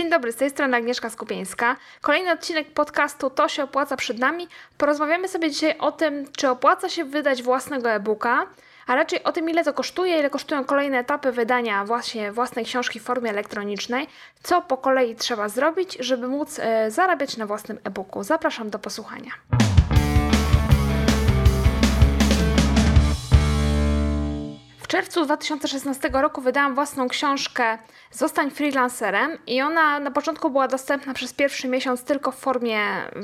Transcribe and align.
Dzień 0.00 0.10
dobry, 0.10 0.32
z 0.32 0.36
tej 0.36 0.50
strony 0.50 0.76
Agnieszka 0.76 1.10
Skupieńska. 1.10 1.76
Kolejny 2.00 2.32
odcinek 2.32 2.70
podcastu 2.70 3.30
To 3.30 3.48
się 3.48 3.64
opłaca 3.64 3.96
przed 3.96 4.18
nami. 4.18 4.48
Porozmawiamy 4.78 5.28
sobie 5.28 5.50
dzisiaj 5.50 5.78
o 5.78 5.92
tym, 5.92 6.24
czy 6.36 6.48
opłaca 6.48 6.88
się 6.88 7.04
wydać 7.04 7.42
własnego 7.42 7.90
e-booka, 7.90 8.46
a 8.86 8.94
raczej 8.94 9.24
o 9.24 9.32
tym, 9.32 9.50
ile 9.50 9.64
to 9.64 9.72
kosztuje, 9.72 10.18
ile 10.18 10.30
kosztują 10.30 10.64
kolejne 10.64 10.98
etapy 10.98 11.32
wydania 11.32 11.84
właśnie 11.84 12.32
własnej 12.32 12.64
książki 12.64 13.00
w 13.00 13.02
formie 13.02 13.30
elektronicznej, 13.30 14.06
co 14.42 14.62
po 14.62 14.76
kolei 14.76 15.16
trzeba 15.16 15.48
zrobić, 15.48 15.96
żeby 16.00 16.28
móc 16.28 16.58
e, 16.58 16.90
zarabiać 16.90 17.36
na 17.36 17.46
własnym 17.46 17.78
e-booku. 17.84 18.22
Zapraszam 18.22 18.70
do 18.70 18.78
posłuchania. 18.78 19.30
Czerwcu 24.90 25.24
2016 25.24 26.10
roku 26.12 26.40
wydałam 26.40 26.74
własną 26.74 27.08
książkę 27.08 27.78
Zostań 28.10 28.50
freelancerem 28.50 29.38
i 29.46 29.62
ona 29.62 30.00
na 30.00 30.10
początku 30.10 30.50
była 30.50 30.68
dostępna 30.68 31.14
przez 31.14 31.32
pierwszy 31.32 31.68
miesiąc 31.68 32.04
tylko 32.04 32.32
w 32.32 32.36
formie 32.36 32.80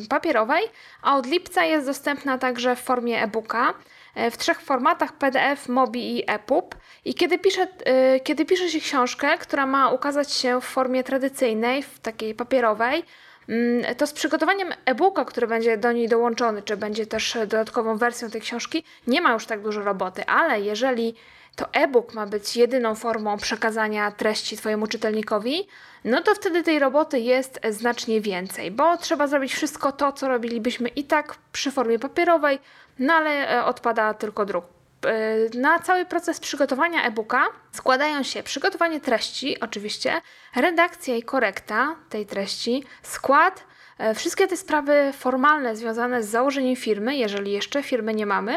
papierowej, 0.09 0.63
a 1.03 1.17
od 1.17 1.27
lipca 1.27 1.65
jest 1.65 1.87
dostępna 1.87 2.39
także 2.39 2.77
w 2.77 2.81
formie 2.81 3.23
e-booka 3.23 3.75
e, 4.15 4.31
w 4.31 4.37
trzech 4.37 4.61
formatach 4.61 5.13
PDF, 5.13 5.69
Mobi 5.69 6.17
i 6.19 6.31
EPUB. 6.31 6.75
I 7.05 7.15
kiedy 7.15 7.39
pisze, 7.39 7.69
e, 7.85 8.21
kiedy 8.21 8.45
pisze 8.45 8.69
się 8.69 8.81
książkę, 8.81 9.39
która 9.39 9.67
ma 9.67 9.91
ukazać 9.91 10.33
się 10.33 10.61
w 10.61 10.65
formie 10.65 11.05
tradycyjnej, 11.05 11.83
w 11.83 11.99
takiej 11.99 12.35
papierowej, 12.35 13.03
mm, 13.49 13.95
to 13.95 14.07
z 14.07 14.13
przygotowaniem 14.13 14.69
e-booka, 14.85 15.25
który 15.25 15.47
będzie 15.47 15.77
do 15.77 15.93
niej 15.93 16.09
dołączony, 16.09 16.63
czy 16.63 16.77
będzie 16.77 17.07
też 17.07 17.39
dodatkową 17.41 17.97
wersją 17.97 18.31
tej 18.31 18.41
książki, 18.41 18.85
nie 19.07 19.21
ma 19.21 19.33
już 19.33 19.47
tak 19.47 19.63
dużo 19.63 19.83
roboty, 19.83 20.27
ale 20.27 20.61
jeżeli 20.61 21.15
to 21.57 21.73
e-book 21.73 22.15
ma 22.15 22.27
być 22.27 22.57
jedyną 22.57 22.95
formą 22.95 23.37
przekazania 23.37 24.11
treści 24.11 24.57
Twojemu 24.57 24.87
czytelnikowi, 24.87 25.69
no 26.05 26.23
to 26.23 26.35
wtedy 26.35 26.63
tej 26.63 26.79
roboty 26.79 27.21
jest 27.21 27.61
znacznie 27.71 28.21
więcej, 28.21 28.71
bo 28.71 28.97
trzeba 28.97 29.27
zrobić 29.27 29.55
wszystko 29.55 29.93
to, 29.93 30.13
co 30.13 30.29
robilibyśmy 30.29 30.89
i 30.89 31.05
tak 31.05 31.35
przy 31.53 31.71
formie 31.71 31.99
papierowej, 31.99 32.59
no 32.99 33.15
ale 33.15 33.59
e, 33.59 33.65
odpada 33.65 34.15
tylko 34.15 34.47
druk. 34.47 34.65
E, 35.07 35.59
na 35.59 35.79
cały 35.79 36.05
proces 36.05 36.41
przygotowania 36.41 37.05
e-booka 37.05 37.45
składają 37.73 38.23
się 38.23 38.43
przygotowanie 38.43 39.01
treści, 39.01 39.61
oczywiście, 39.61 40.21
redakcja 40.57 41.17
i 41.17 41.23
korekta 41.23 41.97
tej 42.09 42.27
treści, 42.27 42.85
skład, 43.03 43.65
e, 43.99 44.15
wszystkie 44.15 44.47
te 44.47 44.57
sprawy 44.57 45.13
formalne 45.13 45.77
związane 45.77 46.23
z 46.23 46.29
założeniem 46.29 46.77
firmy, 46.77 47.17
jeżeli 47.17 47.53
jeszcze 47.53 47.83
firmy 47.83 48.15
nie 48.15 48.27
mamy, 48.27 48.55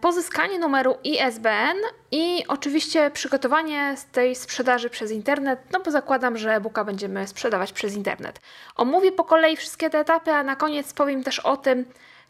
pozyskanie 0.00 0.58
numeru 0.58 0.96
ISBN 1.04 1.76
i 2.10 2.44
oczywiście 2.48 3.10
przygotowanie 3.10 3.94
tej 4.12 4.34
sprzedaży 4.34 4.90
przez 4.90 5.10
internet, 5.10 5.60
no 5.72 5.80
bo 5.80 5.90
zakładam, 5.90 6.38
że 6.38 6.54
e-booka 6.54 6.84
będziemy 6.84 7.26
sprzedawać 7.26 7.72
przez 7.72 7.94
internet. 7.94 8.40
Omówię 8.76 9.12
po 9.12 9.24
kolei 9.24 9.56
wszystkie 9.56 9.90
te 9.90 9.98
etapy, 9.98 10.32
a 10.32 10.42
na 10.42 10.56
koniec 10.56 10.92
powiem 10.92 11.22
też 11.22 11.38
o 11.38 11.56
tym, 11.56 11.84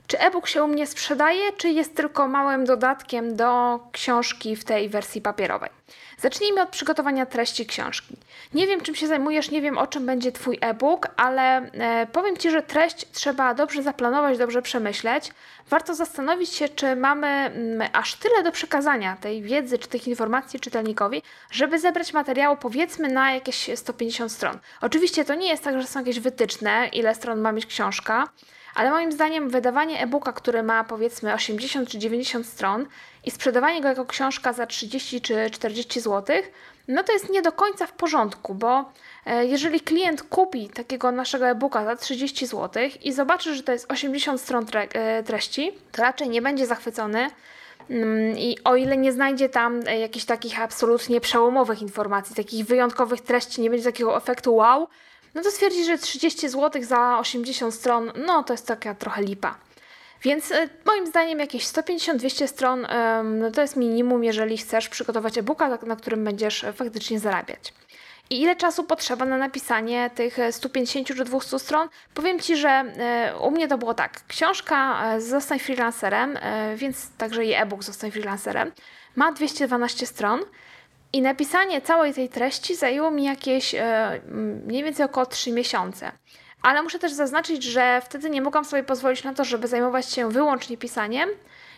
czy 0.07 0.19
e-book 0.19 0.49
się 0.49 0.65
u 0.65 0.69
mnie 0.69 0.87
sprzedaje, 0.87 1.53
czy 1.53 1.69
jest 1.69 1.97
tylko 1.97 2.29
małym 2.29 2.65
dodatkiem 2.65 3.37
do 3.37 3.81
książki 3.93 4.57
w 4.57 4.65
tej 4.65 4.89
wersji 4.89 5.21
papierowej? 5.21 5.71
Zacznijmy 6.19 6.62
od 6.62 6.69
przygotowania 6.69 7.27
treści 7.27 7.67
książki. 7.67 8.17
Nie 8.55 8.67
wiem, 8.67 8.81
czym 8.81 8.95
się 8.95 9.07
zajmujesz, 9.07 9.51
nie 9.51 9.62
wiem, 9.62 9.79
o 9.79 9.87
czym 9.87 10.07
będzie 10.07 10.33
Twój 10.33 10.59
e-book, 10.61 11.09
ale 11.17 11.57
e, 11.57 12.07
powiem 12.12 12.37
Ci, 12.37 12.51
że 12.51 12.62
treść 12.62 13.07
trzeba 13.12 13.55
dobrze 13.55 13.83
zaplanować, 13.83 14.39
dobrze 14.39 14.62
przemyśleć. 14.62 15.33
Warto 15.71 15.95
zastanowić 15.95 16.51
się, 16.51 16.69
czy 16.69 16.97
mamy 16.97 17.27
mm, 17.27 17.89
aż 17.93 18.15
tyle 18.15 18.43
do 18.43 18.53
przekazania 18.53 19.17
tej 19.17 19.43
wiedzy 19.43 19.79
czy 19.79 19.89
tych 19.89 20.09
informacji 20.09 20.61
czytelnikowi, 20.61 21.23
żeby 21.51 21.79
zebrać 21.79 22.12
materiału 22.12 22.57
powiedzmy 22.57 23.09
na 23.09 23.33
jakieś 23.33 23.71
150 23.75 24.33
stron. 24.33 24.59
Oczywiście 24.81 25.25
to 25.25 25.34
nie 25.34 25.49
jest 25.49 25.65
tak, 25.65 25.81
że 25.81 25.87
są 25.87 25.99
jakieś 25.99 26.21
wytyczne, 26.21 26.89
ile 26.93 27.15
stron 27.15 27.41
ma 27.41 27.53
mieć 27.53 27.66
książka 27.66 28.28
ale 28.76 28.91
moim 28.91 29.12
zdaniem 29.12 29.48
wydawanie 29.48 30.00
e-booka, 30.00 30.32
który 30.32 30.62
ma 30.62 30.84
powiedzmy 30.84 31.34
80 31.34 31.88
czy 31.88 31.98
90 31.98 32.47
stron 32.47 32.87
i 33.25 33.31
sprzedawanie 33.31 33.81
go 33.81 33.88
jako 33.88 34.04
książka 34.04 34.53
za 34.53 34.66
30 34.66 35.20
czy 35.20 35.50
40 35.50 36.00
zł, 36.00 36.37
no 36.88 37.03
to 37.03 37.12
jest 37.12 37.31
nie 37.31 37.42
do 37.42 37.53
końca 37.53 37.86
w 37.86 37.92
porządku, 37.92 38.54
bo 38.54 38.92
e, 39.26 39.47
jeżeli 39.47 39.81
klient 39.81 40.22
kupi 40.22 40.69
takiego 40.69 41.12
naszego 41.12 41.47
e-booka 41.48 41.84
za 41.84 41.97
30 41.97 42.47
zł 42.47 42.82
i 43.03 43.12
zobaczy, 43.12 43.54
że 43.54 43.62
to 43.62 43.72
jest 43.72 43.92
80 43.92 44.41
stron 44.41 44.66
e, 44.75 45.22
treści, 45.22 45.72
to 45.92 46.03
raczej 46.03 46.28
nie 46.28 46.42
będzie 46.42 46.66
zachwycony. 46.66 47.31
Mm, 47.91 48.38
I 48.38 48.59
o 48.65 48.76
ile 48.76 48.97
nie 48.97 49.12
znajdzie 49.12 49.48
tam 49.48 49.81
e, 49.86 49.98
jakichś 49.98 50.25
takich 50.25 50.60
absolutnie 50.60 51.20
przełomowych 51.20 51.82
informacji, 51.82 52.36
takich 52.36 52.66
wyjątkowych 52.66 53.20
treści, 53.20 53.60
nie 53.60 53.70
będzie 53.70 53.84
takiego 53.84 54.16
efektu 54.16 54.54
wow, 54.54 54.88
no 55.36 55.42
to 55.42 55.50
stwierdzi, 55.50 55.84
że 55.84 55.98
30 55.98 56.48
zł 56.48 56.82
za 56.82 57.19
80 57.19 57.74
stron, 57.74 58.12
no 58.26 58.42
to 58.42 58.52
jest 58.52 58.66
taka 58.66 58.94
trochę 58.94 59.22
lipa. 59.22 59.54
Więc 60.22 60.52
e, 60.52 60.69
moim 60.84 61.06
zdaniem 61.06 61.38
jakieś 61.38 61.64
150-200 61.66 62.47
stron 62.47 62.86
no 63.24 63.50
to 63.50 63.60
jest 63.60 63.76
minimum, 63.76 64.24
jeżeli 64.24 64.58
chcesz 64.58 64.88
przygotować 64.88 65.38
e-booka, 65.38 65.78
na 65.86 65.97
którym 65.97 66.24
będziesz 66.24 66.64
e, 66.64 66.72
faktycznie 66.72 67.20
zarabiać. 67.20 67.74
I 68.30 68.42
ile 68.42 68.56
czasu 68.56 68.84
potrzeba 68.84 69.24
na 69.24 69.38
napisanie 69.38 70.10
tych 70.14 70.38
150 70.50 71.06
czy 71.06 71.24
200 71.24 71.58
stron? 71.58 71.88
Powiem 72.14 72.41
Ci, 72.41 72.56
że 72.56 72.68
e, 72.68 73.34
u 73.41 73.50
mnie 73.50 73.68
to 73.68 73.78
było 73.78 73.94
tak. 73.94 74.20
Książka 74.28 75.03
Zostań 75.20 75.58
freelancerem, 75.58 76.38
więc 76.76 77.10
także 77.18 77.44
i 77.44 77.53
e-book 77.53 77.82
Zostań 77.82 78.10
freelancerem, 78.10 78.72
ma 79.16 79.32
212 79.32 80.06
stron. 80.06 80.41
I 81.16 81.22
napisanie 81.22 81.81
całej 81.81 82.15
tej 82.15 82.28
treści 82.28 82.77
zajęło 82.77 83.10
mi 83.10 83.25
jakieś 83.25 83.75
e, 83.75 84.21
mniej 84.66 84.84
więcej 84.84 85.06
około 85.06 85.27
3 85.27 85.53
miesiące. 85.53 86.12
Ale 86.62 86.82
muszę 86.82 86.99
też 86.99 87.12
zaznaczyć, 87.12 87.65
że 87.65 88.03
wtedy 88.04 88.31
nie 88.31 88.43
mogłam 88.43 88.65
sobie 88.65 88.82
pozwolić 88.82 89.25
na 89.25 89.34
to, 89.34 89.44
żeby 89.44 89.69
zajmować 89.69 90.12
się 90.12 90.31
wyłącznie 90.31 90.77
pisaniem. 90.77 91.28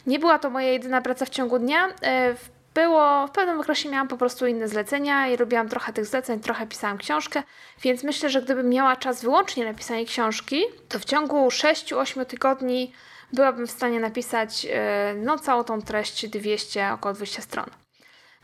Nie 0.06 0.18
była 0.18 0.38
to 0.38 0.50
moja 0.50 0.68
jedyna 0.68 1.02
praca 1.02 1.24
w 1.24 1.28
ciągu 1.28 1.58
dnia. 1.58 1.88
E, 2.02 2.34
było, 2.74 3.26
w 3.26 3.30
pewnym 3.30 3.60
okresie 3.60 3.88
miałam 3.88 4.08
po 4.08 4.16
prostu 4.16 4.46
inne 4.46 4.68
zlecenia 4.68 5.28
i 5.28 5.36
robiłam 5.36 5.68
trochę 5.68 5.92
tych 5.92 6.06
zleceń, 6.06 6.40
trochę 6.40 6.66
pisałam 6.66 6.98
książkę, 6.98 7.42
więc 7.82 8.04
myślę, 8.04 8.30
że 8.30 8.42
gdybym 8.42 8.68
miała 8.68 8.96
czas 8.96 9.22
wyłącznie 9.22 9.64
na 9.64 9.74
pisanie 9.74 10.06
książki, 10.06 10.62
to 10.88 10.98
w 10.98 11.04
ciągu 11.04 11.48
6-8 11.48 12.24
tygodni 12.24 12.92
byłabym 13.32 13.66
w 13.66 13.70
stanie 13.70 14.00
napisać 14.00 14.66
e, 14.70 15.14
no, 15.16 15.38
całą 15.38 15.64
tą 15.64 15.82
treść 15.82 16.28
200, 16.28 16.92
około 16.92 17.14
200 17.14 17.42
stron. 17.42 17.66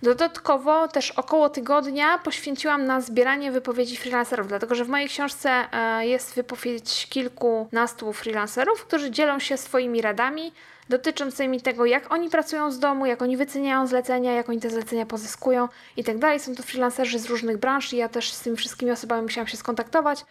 Dodatkowo 0.03 0.89
też 0.89 1.11
około 1.11 1.51
tygodnia 1.51 2.19
poświęciłam 2.19 2.85
na 2.85 3.01
zbieranie 3.01 3.53
wypowiedzi 3.53 3.97
freelancerów, 3.97 4.49
dlatego 4.49 4.75
że 4.75 4.85
w 4.85 4.89
mojej 4.89 5.09
książce 5.09 5.51
e, 5.73 6.07
jest 6.07 6.35
wypowiedź 6.35 7.07
kilkunastu 7.11 8.13
freelancerów, 8.13 8.85
którzy 8.85 9.11
dzielą 9.11 9.39
się 9.39 9.57
swoimi 9.57 10.03
radami 10.03 10.53
dotyczącymi 10.89 11.61
tego, 11.61 11.87
jak 11.87 12.13
oni 12.13 12.31
pracują 12.31 12.73
z 12.73 12.79
domu, 12.79 13.07
jak 13.07 13.23
oni 13.23 13.37
wyceniają 13.37 13.87
zlecenia, 13.87 14.33
jak 14.33 14.49
oni 14.49 14.61
te 14.61 14.71
zlecenia 14.71 15.07
pozyskują 15.07 15.69
i 15.97 16.05
tak 16.05 16.19
dalej. 16.19 16.41
Są 16.41 16.55
to 16.55 16.63
freelancerzy 16.63 17.19
z 17.19 17.27
różnych 17.27 17.59
branż 17.59 17.93
i 17.93 17.97
ja 17.97 18.09
też 18.09 18.33
z 18.33 18.41
tymi 18.41 18.57
wszystkimi 18.57 18.93
osobami 18.93 19.23
musiałam 19.23 19.49
się 19.49 19.57
skontaktować, 19.57 20.25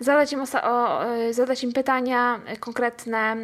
zadać 0.00 0.32
im, 0.32 0.40
e, 0.62 1.32
zadać 1.32 1.64
im 1.64 1.72
pytania 1.72 2.40
konkretne, 2.60 3.36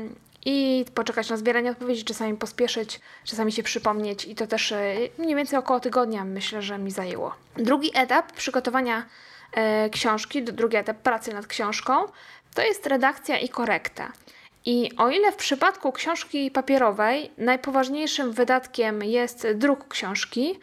i 0.45 0.85
poczekać 0.95 1.31
na 1.31 1.37
zbieranie 1.37 1.71
odpowiedzi, 1.71 2.05
czasami 2.05 2.37
pospieszyć, 2.37 3.01
czasami 3.25 3.53
się 3.53 3.63
przypomnieć 3.63 4.25
i 4.25 4.35
to 4.35 4.47
też 4.47 4.73
e, 4.73 4.95
mniej 5.19 5.37
więcej 5.37 5.59
około 5.59 5.81
tygodnia 5.81 6.25
myślę, 6.25 6.63
że 6.63 6.79
mi 6.79 6.91
zajęło. 6.91 7.35
Drugi 7.57 7.91
etap 7.95 8.33
przygotowania 8.33 9.05
e, 9.53 9.91
książki, 9.91 10.43
drugi 10.43 10.77
etap 10.77 10.97
pracy 10.97 11.33
nad 11.33 11.47
książką 11.47 11.93
to 12.55 12.63
jest 12.63 12.87
redakcja 12.87 13.39
i 13.39 13.49
korekta. 13.49 14.13
I 14.65 14.91
o 14.97 15.11
ile 15.11 15.33
w 15.33 15.37
przypadku 15.37 15.93
książki 15.93 16.51
papierowej 16.51 17.31
najpoważniejszym 17.39 18.33
wydatkiem 18.33 19.03
jest 19.03 19.47
druk 19.55 19.89
książki, 19.89 20.61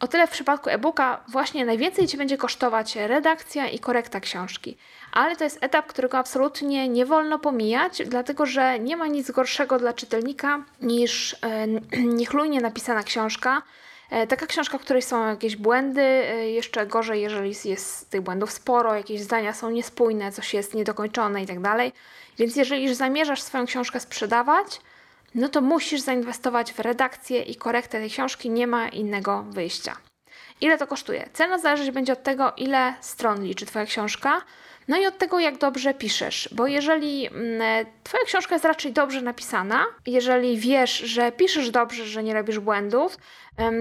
o 0.00 0.08
tyle 0.08 0.26
w 0.26 0.30
przypadku 0.30 0.70
e-booka 0.70 1.20
właśnie 1.28 1.64
najwięcej 1.64 2.06
Ci 2.06 2.16
będzie 2.16 2.38
kosztować 2.38 2.96
redakcja 2.96 3.68
i 3.68 3.78
korekta 3.78 4.20
książki. 4.20 4.76
Ale 5.12 5.36
to 5.36 5.44
jest 5.44 5.58
etap, 5.60 5.86
którego 5.86 6.18
absolutnie 6.18 6.88
nie 6.88 7.06
wolno 7.06 7.38
pomijać, 7.38 8.02
dlatego 8.06 8.46
że 8.46 8.78
nie 8.78 8.96
ma 8.96 9.06
nic 9.06 9.30
gorszego 9.30 9.78
dla 9.78 9.92
czytelnika 9.92 10.64
niż 10.80 11.36
e, 11.42 11.66
niechlujnie 12.20 12.60
napisana 12.60 13.02
książka. 13.02 13.62
E, 14.10 14.26
taka 14.26 14.46
książka, 14.46 14.78
w 14.78 14.80
której 14.80 15.02
są 15.02 15.28
jakieś 15.28 15.56
błędy, 15.56 16.02
e, 16.02 16.50
jeszcze 16.50 16.86
gorzej, 16.86 17.22
jeżeli 17.22 17.54
jest 17.64 18.10
tych 18.10 18.20
błędów 18.20 18.52
sporo, 18.52 18.94
jakieś 18.94 19.20
zdania 19.20 19.52
są 19.52 19.70
niespójne, 19.70 20.32
coś 20.32 20.54
jest 20.54 20.74
niedokończone 20.74 21.40
itd. 21.40 21.62
Tak 21.62 21.92
Więc 22.38 22.56
jeżeli 22.56 22.84
już 22.84 22.94
zamierzasz 22.94 23.42
swoją 23.42 23.66
książkę 23.66 24.00
sprzedawać, 24.00 24.80
no 25.34 25.48
to 25.48 25.60
musisz 25.60 26.00
zainwestować 26.00 26.72
w 26.72 26.80
redakcję 26.80 27.42
i 27.42 27.54
korektę 27.54 27.98
tej 28.00 28.10
książki, 28.10 28.50
nie 28.50 28.66
ma 28.66 28.88
innego 28.88 29.44
wyjścia. 29.50 29.96
Ile 30.60 30.78
to 30.78 30.86
kosztuje? 30.86 31.28
Cena 31.32 31.58
zależeć 31.58 31.90
będzie 31.90 32.12
od 32.12 32.22
tego, 32.22 32.52
ile 32.56 32.94
stron 33.00 33.44
liczy 33.44 33.66
Twoja 33.66 33.86
książka. 33.86 34.42
No 34.88 34.98
i 34.98 35.06
od 35.06 35.18
tego, 35.18 35.40
jak 35.40 35.58
dobrze 35.58 35.94
piszesz, 35.94 36.48
bo 36.52 36.66
jeżeli 36.66 37.26
mm, 37.26 37.86
Twoja 38.04 38.24
książka 38.24 38.54
jest 38.54 38.64
raczej 38.64 38.92
dobrze 38.92 39.22
napisana, 39.22 39.86
jeżeli 40.06 40.58
wiesz, 40.58 40.98
że 40.98 41.32
piszesz 41.32 41.70
dobrze, 41.70 42.06
że 42.06 42.22
nie 42.22 42.34
robisz 42.34 42.58
błędów, 42.58 43.18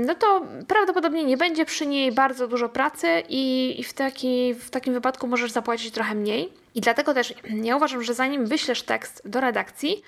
no 0.06 0.16
to 0.16 0.42
prawdopodobnie 0.68 1.24
nie 1.24 1.38
będzie 1.38 1.66
przy 1.66 1.86
niej 1.86 2.12
bardzo 2.12 2.48
dużo 2.48 2.70
pracy 2.70 3.24
i, 3.30 3.84
w, 3.88 3.94
taki, 3.94 4.54
w 4.54 4.70
takim 4.70 4.94
wypadku 4.94 5.28
możesz 5.28 5.52
zapłacić 5.52 5.94
trochę 5.94 6.16
mniej. 6.16 6.54
I 6.76 6.82
dlatego 6.82 7.14
też 7.14 7.34
ja 7.64 7.76
uważam, 7.76 8.04
że 8.04 8.14
zanim 8.14 8.46
wyślesz 8.46 8.84
tekst 8.84 9.22
do 9.26 9.42
redakcji, 9.42 10.04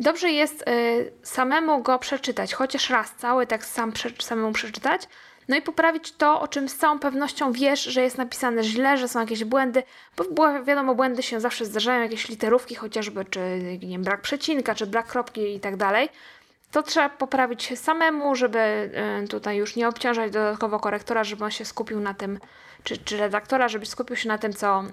dobrze 0.00 0.30
jest 0.30 0.68
y, 0.68 1.12
samemu 1.22 1.82
go 1.82 1.98
przeczytać, 1.98 2.54
chociaż 2.54 2.90
raz 2.90 3.14
cały 3.14 3.46
tekst 3.46 3.72
sam 3.72 3.92
samemu 4.18 4.52
przeczytać, 4.52 5.08
no 5.48 5.56
i 5.56 5.62
poprawić 5.62 6.12
to, 6.12 6.40
o 6.40 6.48
czym 6.48 6.68
z 6.68 6.76
całą 6.76 6.98
pewnością 6.98 7.52
wiesz, 7.52 7.82
że 7.82 8.02
jest 8.02 8.18
napisane 8.18 8.64
źle, 8.64 8.98
że 8.98 9.08
są 9.08 9.20
jakieś 9.20 9.44
błędy, 9.44 9.82
bo 10.30 10.62
wiadomo, 10.64 10.94
błędy 10.94 11.22
się 11.22 11.40
zawsze 11.40 11.64
zdarzają, 11.64 12.02
jakieś 12.02 12.28
literówki 12.28 12.74
chociażby, 12.74 13.24
czy 13.24 13.40
nie 13.82 13.98
brak 13.98 14.20
przecinka, 14.20 14.74
czy 14.74 14.86
brak 14.86 15.06
kropki 15.06 15.54
i 15.54 15.60
tak 15.60 15.76
dalej. 15.76 16.08
To 16.76 16.82
trzeba 16.82 17.08
poprawić 17.08 17.78
samemu, 17.78 18.34
żeby 18.34 18.58
y, 19.24 19.28
tutaj 19.28 19.56
już 19.56 19.76
nie 19.76 19.88
obciążać 19.88 20.32
dodatkowo 20.32 20.80
korektora, 20.80 21.24
żeby 21.24 21.44
on 21.44 21.50
się 21.50 21.64
skupił 21.64 22.00
na 22.00 22.14
tym, 22.14 22.38
czy, 22.84 22.98
czy 22.98 23.16
redaktora, 23.16 23.68
żeby 23.68 23.86
skupił 23.86 24.16
się 24.16 24.28
na 24.28 24.38
tym, 24.38 24.52
co, 24.52 24.84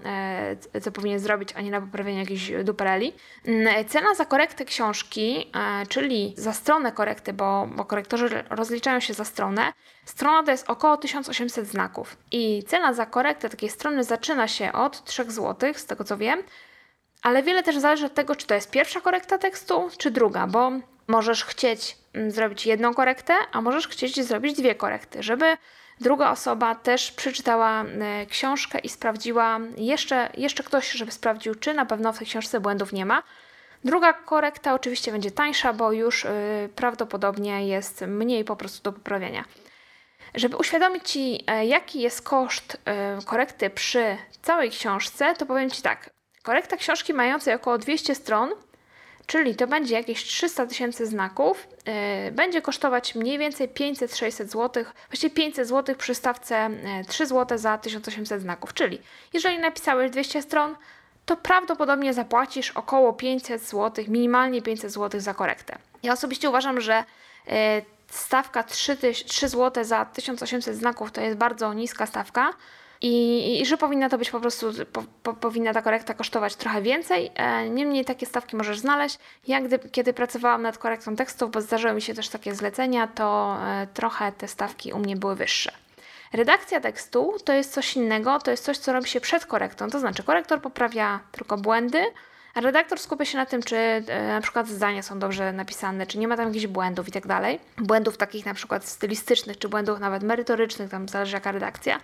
e, 0.74 0.82
co 0.82 0.92
powinien 0.92 1.20
zrobić, 1.20 1.54
a 1.56 1.62
nie 1.62 1.72
na 1.72 1.82
poprawieniu 1.82 2.20
jakiejś 2.20 2.52
dupereli. 2.64 3.14
Mm, 3.46 3.86
cena 3.86 4.16
za 4.16 4.26
korektę 4.26 4.66
książki, 4.66 5.52
e, 5.56 5.86
czyli 5.86 6.34
za 6.38 6.54
stronę 6.54 6.92
korekty, 6.92 7.34
bo, 7.34 7.68
bo 7.76 7.86
korektorzy 7.86 8.44
rozliczają 8.50 9.00
się 9.00 9.14
za 9.14 9.26
stronę, 9.26 9.74
strona 10.06 10.44
to 10.44 10.52
jest 10.52 10.70
około 10.70 10.98
1800 10.98 11.68
znaków. 11.68 12.18
I 12.32 12.64
cena 12.68 12.94
za 12.94 13.06
korektę 13.06 13.50
takiej 13.50 13.70
strony 13.70 14.04
zaczyna 14.04 14.48
się 14.48 14.74
od 14.74 15.04
3 15.04 15.32
zł, 15.32 15.74
z 15.76 15.86
tego 15.86 16.04
co 16.04 16.18
wiem, 16.18 16.44
ale 17.22 17.44
wiele 17.44 17.64
też 17.64 17.78
zależy 17.78 18.06
od 18.06 18.14
tego, 18.14 18.36
czy 18.36 18.48
to 18.48 18.54
jest 18.54 18.72
pierwsza 18.72 19.02
korekta 19.02 19.38
tekstu, 19.38 19.90
czy 19.98 20.12
druga, 20.12 20.48
bo 20.48 20.72
możesz 21.08 21.46
chcieć 21.46 21.98
mm, 22.14 22.32
zrobić 22.32 22.66
jedną 22.66 22.94
korektę, 22.94 23.34
a 23.52 23.62
możesz 23.62 23.88
chcieć 23.88 24.24
zrobić 24.24 24.58
dwie 24.58 24.76
korekty, 24.76 25.24
żeby 25.24 25.58
druga 26.00 26.32
osoba 26.32 26.76
też 26.76 27.12
przeczytała 27.12 27.84
e, 27.84 28.26
książkę 28.26 28.80
i 28.80 28.90
sprawdziła, 28.90 29.60
jeszcze, 29.78 30.30
jeszcze 30.38 30.64
ktoś, 30.64 30.92
żeby 30.92 31.12
sprawdził, 31.12 31.56
czy 31.56 31.74
na 31.74 31.86
pewno 31.86 32.14
w 32.14 32.18
tej 32.18 32.28
książce 32.28 32.60
błędów 32.60 32.94
nie 32.94 33.06
ma. 33.06 33.24
Druga 33.84 34.14
korekta 34.14 34.74
oczywiście 34.74 35.12
będzie 35.12 35.32
tańsza, 35.32 35.74
bo 35.74 35.92
już 35.92 36.26
e, 36.26 36.32
prawdopodobnie 36.76 37.68
jest 37.68 38.02
mniej 38.02 38.44
po 38.44 38.56
prostu 38.56 38.84
do 38.84 38.94
poprawienia. 38.94 39.44
Żeby 40.36 40.58
uświadomić 40.58 41.10
Ci, 41.10 41.44
e, 41.48 41.66
jaki 41.66 42.02
jest 42.02 42.22
koszt 42.22 42.78
korekty 43.26 43.70
przy 43.70 44.18
całej 44.42 44.70
książce, 44.70 45.34
to 45.38 45.46
powiem 45.46 45.70
Ci 45.70 45.82
tak. 45.82 46.10
Korekta 46.44 46.78
książki 46.78 47.14
mającej 47.14 47.54
około 47.54 47.78
200 47.78 48.16
stron 48.16 48.50
czyli 49.28 49.56
to 49.56 49.68
będzie 49.68 49.96
jakieś 49.96 50.24
300 50.24 50.66
tysięcy 50.66 51.06
znaków, 51.06 51.68
yy, 52.26 52.32
będzie 52.32 52.62
kosztować 52.62 53.16
mniej 53.16 53.38
więcej 53.38 53.70
500-600 53.70 54.48
zł, 54.48 54.84
właściwie 55.10 55.36
500 55.36 55.68
zł 55.68 55.96
przy 55.96 56.16
stawce 56.16 56.70
3 57.08 57.26
zł 57.26 57.58
za 57.58 57.78
1800 57.78 58.42
znaków, 58.42 58.74
czyli 58.74 59.02
jeżeli 59.34 59.60
napisałeś 59.60 60.12
200 60.12 60.42
stron, 60.42 60.76
to 61.26 61.38
prawdopodobnie 61.38 62.14
zapłacisz 62.14 62.72
około 62.72 63.14
500 63.14 63.62
zł, 63.62 64.06
minimalnie 64.08 64.62
500 64.62 64.92
zł 64.92 65.22
za 65.22 65.34
korektę. 65.34 65.78
Ja 66.04 66.14
osobiście 66.14 66.50
uważam, 66.50 66.82
że 66.82 67.04
yy, 67.48 67.54
stawka 68.10 68.64
3, 68.64 68.98
3 69.26 69.50
zł 69.50 69.84
za 69.84 70.06
1800 70.06 70.76
znaków 70.76 71.12
to 71.12 71.22
jest 71.22 71.38
bardzo 71.38 71.74
niska 71.74 72.06
stawka, 72.06 72.54
i, 73.04 73.62
i 73.62 73.66
że 73.66 73.78
powinna 73.78 74.10
to 74.10 74.18
być 74.18 74.32
po 74.32 74.40
prostu, 74.40 74.72
po, 74.94 75.04
po, 75.24 75.34
powinna 75.34 75.74
ta 75.74 75.82
korekta 75.82 76.14
kosztować 76.14 76.56
trochę 76.56 76.82
więcej. 76.82 77.32
E, 77.36 77.70
niemniej 77.70 78.06
takie 78.06 78.26
stawki 78.26 78.56
możesz 78.56 78.80
znaleźć. 78.80 79.20
Ja 79.48 79.62
gdy, 79.62 79.80
kiedy 79.80 80.14
pracowałam 80.14 80.62
nad 80.62 80.78
korektą 80.78 81.16
tekstów, 81.16 81.52
bo 81.52 81.62
zdarzyły 81.62 81.94
mi 81.94 82.02
się 82.02 82.14
też 82.14 82.30
takie 82.30 82.56
zlecenia, 82.56 83.08
to 83.08 83.58
e, 83.62 83.88
trochę 83.94 84.32
te 84.32 84.48
stawki 84.48 84.94
u 84.94 85.00
mnie 85.00 85.16
były 85.16 85.36
wyższe. 85.36 85.72
Redakcja 86.34 86.80
tekstu 86.80 87.34
to 87.46 87.54
jest 87.54 87.74
coś 87.74 87.96
innego, 87.96 88.40
to 88.40 88.52
jest 88.52 88.64
coś, 88.64 88.78
co 88.78 88.94
robi 88.94 89.10
się 89.10 89.22
przed 89.22 89.46
korektą. 89.46 89.90
To 89.90 90.00
znaczy, 90.00 90.24
korektor 90.24 90.62
poprawia 90.62 91.20
tylko 91.32 91.58
błędy, 91.58 92.04
a 92.54 92.62
redaktor 92.62 93.00
skupia 93.00 93.26
się 93.26 93.38
na 93.38 93.46
tym, 93.46 93.64
czy 93.64 93.76
e, 93.76 94.28
na 94.28 94.42
przykład 94.42 94.68
zdania 94.68 95.02
są 95.02 95.20
dobrze 95.20 95.54
napisane, 95.54 96.08
czy 96.08 96.18
nie 96.18 96.28
ma 96.28 96.38
tam 96.38 96.48
jakichś 96.48 96.68
błędów 96.68 97.08
i 97.08 97.12
tak 97.12 97.28
dalej. 97.28 97.60
Błędów 97.78 98.18
takich 98.18 98.46
na 98.46 98.54
przykład 98.54 98.86
stylistycznych, 98.86 99.58
czy 99.58 99.70
błędów 99.70 100.00
nawet 100.00 100.24
merytorycznych, 100.24 100.90
tam 100.90 101.10
zależy 101.10 101.34
jaka 101.34 101.52
redakcja. 101.52 102.00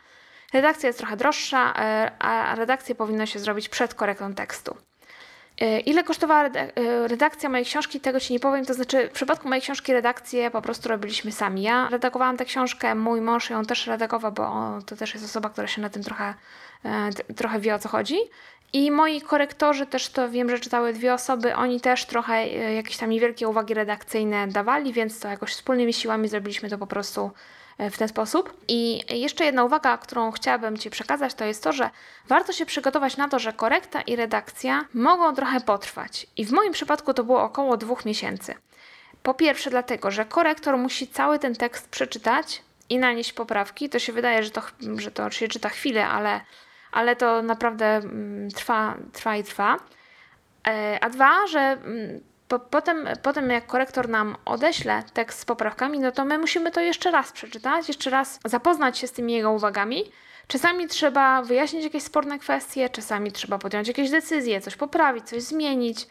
Redakcja 0.54 0.88
jest 0.88 1.00
trochę 1.00 1.18
droższa, 1.18 1.74
e, 1.78 2.12
a 2.20 2.56
redakcję 2.56 2.96
powinno 2.96 3.26
się 3.26 3.40
zrobić 3.40 3.70
przed 3.70 3.94
korektą 3.94 4.34
tekstu. 4.34 4.78
E, 5.62 5.80
ile 5.80 6.04
kosztowała 6.04 6.44
e, 6.46 7.08
redakcja 7.08 7.50
mojej 7.50 7.66
książki, 7.66 8.00
tego 8.00 8.20
Ci 8.20 8.34
nie 8.34 8.40
powiem. 8.40 8.66
To 8.66 8.74
znaczy, 8.74 9.08
w 9.08 9.12
przypadku 9.12 9.50
mojej 9.50 9.62
książki 9.62 9.94
redakcję 9.94 10.52
po 10.52 10.62
prostu 10.62 10.90
robiliśmy 10.90 11.32
sami. 11.32 11.62
Ja 11.62 11.90
redagowałam 11.90 12.38
tę 12.38 12.46
książkę, 12.46 12.96
mój 12.96 13.22
mąż 13.22 13.50
ją 13.50 13.66
też 13.66 13.88
redagował, 13.88 14.32
bo 14.32 14.80
to 14.86 14.96
też 14.96 15.14
jest 15.14 15.26
osoba, 15.26 15.50
która 15.50 15.68
się 15.68 15.82
na 15.82 15.90
tym 15.90 16.04
trochę, 16.04 16.34
trochę 17.36 17.60
wie 17.60 17.76
o 17.76 17.80
co 17.80 17.90
chodzi. 17.90 18.18
I 18.74 18.92
moi 18.92 19.22
korektorzy 19.22 19.86
też 19.86 20.10
to 20.10 20.30
wiem, 20.30 20.50
że 20.50 20.60
czytały 20.60 20.94
dwie 20.94 21.14
osoby, 21.14 21.56
oni 21.56 21.82
też 21.82 22.06
trochę 22.06 22.48
jakieś 22.48 22.98
tam 22.98 23.10
niewielkie 23.10 23.48
uwagi 23.48 23.74
redakcyjne 23.74 24.48
dawali, 24.48 24.94
więc 24.94 25.20
to 25.20 25.28
jakoś 25.28 25.52
wspólnymi 25.52 25.94
siłami 25.94 26.28
zrobiliśmy 26.28 26.70
to 26.70 26.78
po 26.78 26.88
prostu 26.88 27.32
w 27.80 27.98
ten 27.98 28.08
sposób. 28.08 28.54
I 28.68 29.02
jeszcze 29.20 29.46
jedna 29.46 29.64
uwaga, 29.64 29.98
którą 29.98 30.32
chciałabym 30.32 30.78
Ci 30.78 30.90
przekazać, 30.90 31.34
to 31.34 31.46
jest 31.46 31.64
to, 31.64 31.74
że 31.74 31.90
warto 32.28 32.54
się 32.54 32.66
przygotować 32.66 33.18
na 33.18 33.28
to, 33.28 33.40
że 33.40 33.54
korekta 33.54 34.02
i 34.02 34.16
redakcja 34.16 34.86
mogą 34.94 35.36
trochę 35.36 35.62
potrwać. 35.62 36.28
I 36.38 36.46
w 36.46 36.52
moim 36.52 36.74
przypadku 36.74 37.14
to 37.14 37.24
było 37.24 37.44
około 37.44 37.78
dwóch 37.78 38.06
miesięcy. 38.06 38.56
Po 39.24 39.34
pierwsze, 39.34 39.70
dlatego, 39.70 40.12
że 40.12 40.26
korektor 40.26 40.78
musi 40.78 41.08
cały 41.08 41.40
ten 41.40 41.56
tekst 41.56 41.90
przeczytać 41.90 42.62
i 42.90 42.98
nanieść 42.98 43.34
poprawki. 43.34 43.90
To 43.90 44.00
się 44.00 44.14
wydaje, 44.14 44.44
że 44.44 44.52
to, 44.52 44.62
że 44.98 45.12
to 45.12 45.32
się 45.32 45.48
czyta 45.48 45.70
chwilę, 45.70 46.08
ale, 46.08 46.42
ale 46.92 47.16
to 47.16 47.42
naprawdę 47.42 47.86
mm, 47.86 48.52
trwa, 48.52 48.96
trwa 49.14 49.36
i 49.36 49.44
trwa. 49.44 49.78
E, 50.68 51.00
a 51.02 51.10
dwa, 51.10 51.48
że 51.48 51.60
mm, 51.60 52.20
po, 52.50 52.60
potem, 52.60 53.08
potem 53.24 53.50
jak 53.50 53.66
korektor 53.66 54.10
nam 54.10 54.36
odeśle 54.46 55.04
tekst 55.14 55.40
z 55.40 55.46
poprawkami, 55.46 56.00
no 56.00 56.12
to 56.12 56.26
my 56.26 56.38
musimy 56.38 56.72
to 56.72 56.82
jeszcze 56.82 57.12
raz 57.12 57.32
przeczytać, 57.32 57.88
jeszcze 57.88 58.10
raz 58.10 58.40
zapoznać 58.46 58.98
się 58.98 59.08
z 59.08 59.12
tymi 59.12 59.34
jego 59.34 59.52
uwagami. 59.52 60.04
Czasami 60.48 60.88
trzeba 60.88 61.42
wyjaśnić 61.42 61.84
jakieś 61.84 62.04
sporne 62.04 62.40
kwestie, 62.40 62.90
czasami 62.90 63.32
trzeba 63.32 63.58
podjąć 63.58 63.88
jakieś 63.88 64.10
decyzje, 64.10 64.62
coś 64.62 64.76
poprawić, 64.76 65.30
coś 65.30 65.44
zmienić. 65.44 66.08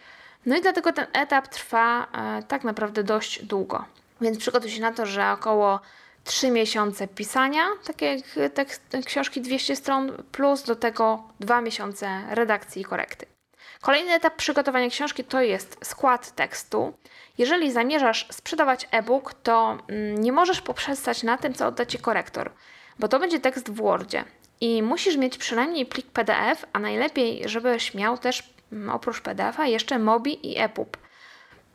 No 0.46 0.56
i 0.56 0.60
dlatego 0.60 0.92
ten 0.92 1.06
etap 1.12 1.48
trwa 1.48 2.06
e, 2.12 2.42
tak 2.42 2.64
naprawdę 2.64 3.04
dość 3.04 3.44
długo. 3.44 3.84
Więc 4.20 4.38
przygotuj 4.38 4.70
się 4.70 4.80
na 4.80 4.92
to, 4.92 5.06
że 5.06 5.32
około 5.32 5.80
3 6.24 6.50
miesiące 6.50 7.08
pisania, 7.08 7.66
takie 7.86 8.06
jak 8.06 8.52
tekst, 8.54 8.82
książki 9.04 9.40
200 9.40 9.76
stron, 9.76 10.12
plus 10.32 10.62
do 10.62 10.76
tego 10.76 11.22
2 11.40 11.60
miesiące 11.60 12.22
redakcji 12.30 12.82
i 12.82 12.84
korekty. 12.84 13.37
Kolejny 13.80 14.12
etap 14.12 14.36
przygotowania 14.36 14.90
książki 14.90 15.24
to 15.24 15.42
jest 15.42 15.76
skład 15.82 16.34
tekstu. 16.34 16.94
Jeżeli 17.38 17.72
zamierzasz 17.72 18.26
sprzedawać 18.30 18.88
e-book, 18.90 19.34
to 19.34 19.78
mm, 19.88 20.20
nie 20.20 20.32
możesz 20.32 20.60
poprzestać 20.60 21.22
na 21.22 21.38
tym, 21.38 21.54
co 21.54 21.66
odda 21.66 21.86
Ci 21.86 21.98
korektor, 21.98 22.52
bo 22.98 23.08
to 23.08 23.20
będzie 23.20 23.40
tekst 23.40 23.70
w 23.70 23.74
Wordzie 23.74 24.24
i 24.60 24.82
musisz 24.82 25.16
mieć 25.16 25.38
przynajmniej 25.38 25.86
plik 25.86 26.06
PDF, 26.06 26.64
a 26.72 26.78
najlepiej, 26.78 27.48
żebyś 27.48 27.94
miał 27.94 28.18
też 28.18 28.54
mm, 28.72 28.90
oprócz 28.90 29.20
PDF-a 29.20 29.66
jeszcze 29.66 29.98
Mobi 29.98 30.52
i 30.52 30.58
EPUB. 30.58 30.96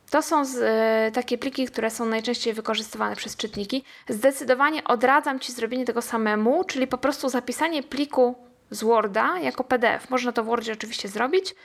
To 0.09 0.21
są 0.21 0.45
z, 0.45 0.55
y, 0.55 1.11
takie 1.11 1.37
pliki, 1.37 1.65
które 1.65 1.89
są 1.89 2.05
najczęściej 2.05 2.53
wykorzystywane 2.53 3.15
przez 3.15 3.35
czytniki. 3.35 3.83
Zdecydowanie 4.09 4.83
odradzam 4.83 5.39
Ci 5.39 5.51
zrobienie 5.51 5.85
tego 5.85 6.01
samemu, 6.01 6.63
czyli 6.63 6.87
po 6.87 6.97
prostu 6.97 7.29
zapisanie 7.29 7.83
pliku 7.83 8.35
z 8.69 8.83
Worda 8.83 9.39
jako 9.39 9.63
PDF. 9.63 10.09
Można 10.09 10.31
to 10.31 10.43
w 10.43 10.45
Wordzie 10.45 10.73
oczywiście 10.73 11.09
zrobić, 11.09 11.55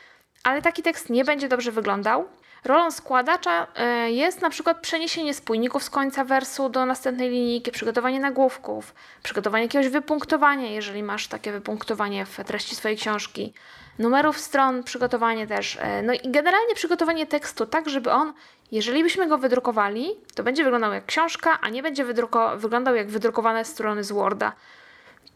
ale 0.43 0.63
taki 0.63 0.83
tekst 0.83 1.11
nie 1.11 1.25
będzie 1.25 1.49
dobrze 1.49 1.73
wyglądał. 1.73 2.29
Rolą 2.65 2.91
składacza 2.91 3.67
e, 3.77 4.11
jest 4.11 4.43
na 4.43 4.51
przykład 4.51 4.81
przeniesienie 4.81 5.35
spójników 5.35 5.83
z 5.83 5.91
końca 5.91 6.25
wersu 6.25 6.69
do 6.69 6.87
następnej 6.87 7.31
linijki, 7.31 7.73
przygotowanie 7.73 8.21
nagłówków, 8.21 8.95
przygotowanie 9.23 9.65
jakiegoś 9.65 9.89
wypunktowania, 9.89 10.71
jeżeli 10.71 11.03
masz 11.03 11.29
takie 11.29 11.53
wypunktowanie 11.53 12.27
w 12.27 12.37
treści 12.47 12.77
swojej 12.77 12.97
książki, 12.97 13.53
numerów 13.99 14.39
stron, 14.39 14.83
przygotowanie 14.83 15.47
też, 15.47 15.79
e, 15.81 16.03
no 16.03 16.13
i 16.13 16.21
generalnie 16.25 16.75
przygotowanie 16.75 17.27
tekstu 17.27 17.67
tak, 17.67 17.89
żeby 17.89 18.11
on, 18.11 18.33
jeżeli 18.73 19.03
byśmy 19.03 19.27
go 19.27 19.39
wydrukowali, 19.39 20.11
to 20.35 20.43
będzie 20.43 20.65
wyglądał 20.65 20.93
jak 20.93 21.07
książka, 21.07 21.59
a 21.61 21.69
nie 21.69 21.83
będzie 21.83 22.05
wyglądał 22.57 22.95
jak 22.95 23.11
wydrukowane 23.11 23.65
strony 23.65 24.05
z 24.05 24.13
Worda 24.13 24.53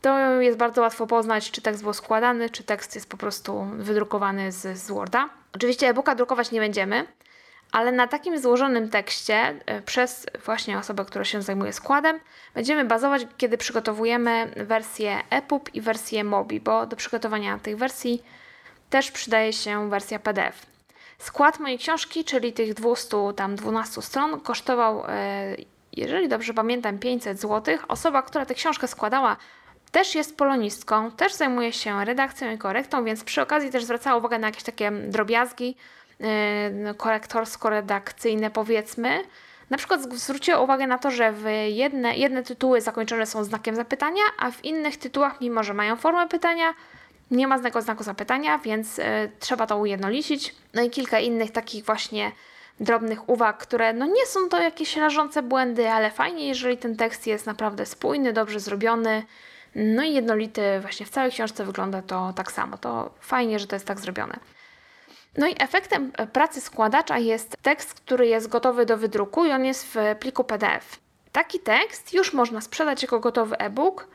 to 0.03 0.41
jest 0.41 0.59
bardzo 0.59 0.81
łatwo 0.81 1.07
poznać, 1.07 1.51
czy 1.51 1.63
tekst 1.63 1.83
był 1.83 1.93
składany, 1.93 2.51
czy 2.51 2.65
tekst 2.65 2.95
jest 2.95 3.09
po 3.09 3.17
prostu 3.17 3.67
wydrukowany 3.73 4.53
z, 4.53 4.79
z 4.79 4.91
Worda. 4.91 5.29
Oczywiście 5.55 5.89
e-booka 5.89 6.15
drukować 6.15 6.51
nie 6.51 6.61
będziemy, 6.61 7.07
ale 7.73 7.93
na 7.93 8.07
takim 8.07 8.39
złożonym 8.39 8.89
tekście 8.89 9.35
e, 9.67 9.83
przez 9.83 10.27
właśnie 10.45 10.79
osobę, 10.79 11.05
która 11.05 11.25
się 11.25 11.43
zajmuje 11.43 11.73
składem, 11.73 12.21
będziemy 12.55 12.85
bazować, 12.85 13.27
kiedy 13.37 13.59
przygotowujemy 13.59 14.53
wersję 14.57 15.19
EPUB 15.31 15.75
i 15.75 15.81
wersję 15.81 16.25
MOBI, 16.25 16.61
bo 16.61 16.87
do 16.87 16.97
przygotowania 16.97 17.59
tych 17.59 17.77
wersji 17.77 18.23
też 18.91 19.11
przydaje 19.11 19.53
się 19.53 19.91
wersja 19.91 20.19
PDF. 20.19 20.67
Skład 21.19 21.61
mojej 21.61 21.79
książki, 21.79 22.25
czyli 22.25 22.53
tych 22.53 22.75
200, 22.75 23.17
tam 23.37 23.57
12 23.57 24.03
stron, 24.03 24.41
kosztował, 24.41 25.05
e, 25.09 25.57
jeżeli 25.93 26.29
dobrze 26.29 26.55
pamiętam, 26.55 26.99
500 26.99 27.41
zł. 27.41 27.79
Osoba, 27.89 28.23
która 28.23 28.47
tę 28.47 28.55
książkę 28.55 28.89
składała, 28.89 29.37
też 29.93 30.15
jest 30.15 30.37
polonistką, 30.37 31.11
też 31.11 31.35
zajmuje 31.35 31.73
się 31.73 32.05
redakcją 32.05 32.53
i 32.53 32.59
korektą, 32.59 33.05
więc 33.05 33.25
przy 33.25 33.43
okazji 33.43 33.71
też 33.71 33.85
zwracała 33.85 34.17
uwagę 34.17 34.39
na 34.39 34.47
jakieś 34.47 34.63
takie 34.63 34.91
drobiazgi 34.91 35.77
e, 36.21 36.95
korektorsko-redakcyjne, 36.95 38.51
powiedzmy. 38.51 39.23
Na 39.71 39.79
przykład 39.79 40.03
zwróciła 40.15 40.61
uwagę 40.61 40.87
na 40.87 40.99
to, 40.99 41.11
że 41.11 41.33
w 41.33 41.45
jedne, 41.69 42.17
jedne 42.17 42.43
tytuły 42.43 42.81
zakończone 42.81 43.27
są 43.27 43.45
znakiem 43.45 43.77
zapytania, 43.77 44.23
a 44.39 44.51
w 44.51 44.65
innych 44.65 44.97
tytułach, 44.97 45.41
mimo 45.41 45.63
że 45.63 45.75
mają 45.75 45.97
formę 45.97 46.29
pytania, 46.29 46.75
nie 47.31 47.47
ma 47.47 47.59
znaku, 47.59 47.81
znaku 47.81 48.03
zapytania, 48.03 48.59
więc 48.59 48.99
y, 48.99 49.03
trzeba 49.41 49.67
to 49.67 49.77
ujednolicić. 49.77 50.55
No 50.75 50.83
i 50.83 50.91
kilka 50.91 51.19
innych 51.19 51.51
takich 51.51 51.85
właśnie 51.85 52.33
drobnych 52.81 53.29
uwag, 53.29 53.59
które 53.59 53.93
no 53.93 54.07
nie 54.07 54.27
są 54.27 54.49
to 54.49 54.61
jakieś 54.61 54.97
rażące 54.97 55.43
błędy, 55.43 55.91
ale 55.91 56.11
fajnie, 56.11 56.49
jeżeli 56.49 56.77
ten 56.77 56.97
tekst 56.97 57.27
jest 57.27 57.47
naprawdę 57.47 57.87
spójny, 57.87 58.33
dobrze 58.33 58.61
zrobiony, 58.61 59.23
no 59.75 60.03
i 60.03 60.13
jednolity 60.13 60.63
właśnie 60.81 61.07
w 61.07 61.11
całej 61.11 61.31
książce 61.31 61.65
wygląda 61.65 62.03
to 62.03 62.33
tak 62.37 62.53
samo. 62.53 62.79
To 62.79 63.15
fajnie, 63.21 63.59
że 63.59 63.67
to 63.67 63.77
jest 63.77 63.87
tak 63.87 64.01
zrobione. 64.01 64.39
No 65.37 65.47
i 65.47 65.55
efektem 65.59 66.13
e, 66.17 66.27
pracy 66.27 66.61
składacza 66.61 67.19
jest 67.19 67.57
tekst, 67.63 67.95
który 67.95 68.27
jest 68.27 68.49
gotowy 68.49 68.87
do 68.87 68.97
wydruku 68.97 69.45
i 69.45 69.51
on 69.51 69.65
jest 69.65 69.87
w 69.95 69.97
pliku 70.21 70.45
PDF. 70.45 71.01
Taki 71.33 71.61
tekst 71.61 72.15
już 72.15 72.33
można 72.33 72.61
sprzedać 72.61 73.03
jako 73.03 73.21
gotowy 73.21 73.59
e-book, 73.59 74.09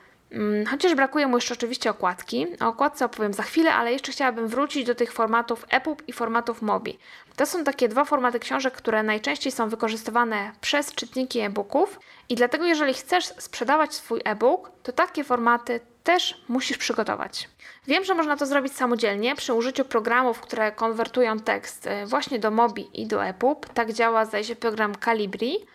chociaż 0.70 0.96
brakuje 0.96 1.28
mu 1.28 1.38
jeszcze 1.38 1.54
oczywiście 1.54 1.90
okładki. 1.90 2.48
O 2.62 2.68
okładce 2.68 3.06
opowiem 3.06 3.34
za 3.34 3.44
chwilę, 3.44 3.74
ale 3.74 3.94
jeszcze 3.94 4.12
chciałabym 4.12 4.48
wrócić 4.48 4.86
do 4.86 4.96
tych 4.96 5.14
formatów 5.14 5.66
EPUB 5.70 6.04
i 6.08 6.14
formatów 6.14 6.62
MOBI. 6.62 7.00
To 7.36 7.46
są 7.46 7.64
takie 7.64 7.88
dwa 7.88 8.06
formaty 8.06 8.40
książek, 8.40 8.74
które 8.74 9.04
najczęściej 9.04 9.52
są 9.52 9.70
wykorzystywane 9.70 10.52
przez 10.62 10.94
czytniki 10.94 11.40
e-booków 11.40 12.00
i 12.30 12.36
dlatego 12.36 12.66
jeżeli 12.66 12.94
chcesz 12.94 13.26
sprzedawać 13.26 13.94
swój 13.94 14.22
e-book, 14.26 14.72
to 14.84 14.92
takie 14.92 15.24
formaty 15.24 15.80
też 16.04 16.42
musisz 16.48 16.78
przygotować. 16.78 17.50
Wiem, 17.88 18.04
że 18.04 18.14
można 18.14 18.38
to 18.38 18.46
zrobić 18.46 18.74
samodzielnie 18.74 19.36
przy 19.36 19.54
użyciu 19.54 19.86
programów, 19.86 20.40
które 20.40 20.72
konwertują 20.72 21.40
tekst 21.40 21.88
y, 21.88 22.06
właśnie 22.06 22.40
do 22.40 22.52
Mobi 22.52 23.02
i 23.02 23.08
do 23.08 23.26
EPUB. 23.26 23.66
Tak 23.74 23.94
działa, 23.94 24.26
zdaje 24.26 24.44
się, 24.44 24.56
program 24.56 24.94
Calibri. 25.06 25.66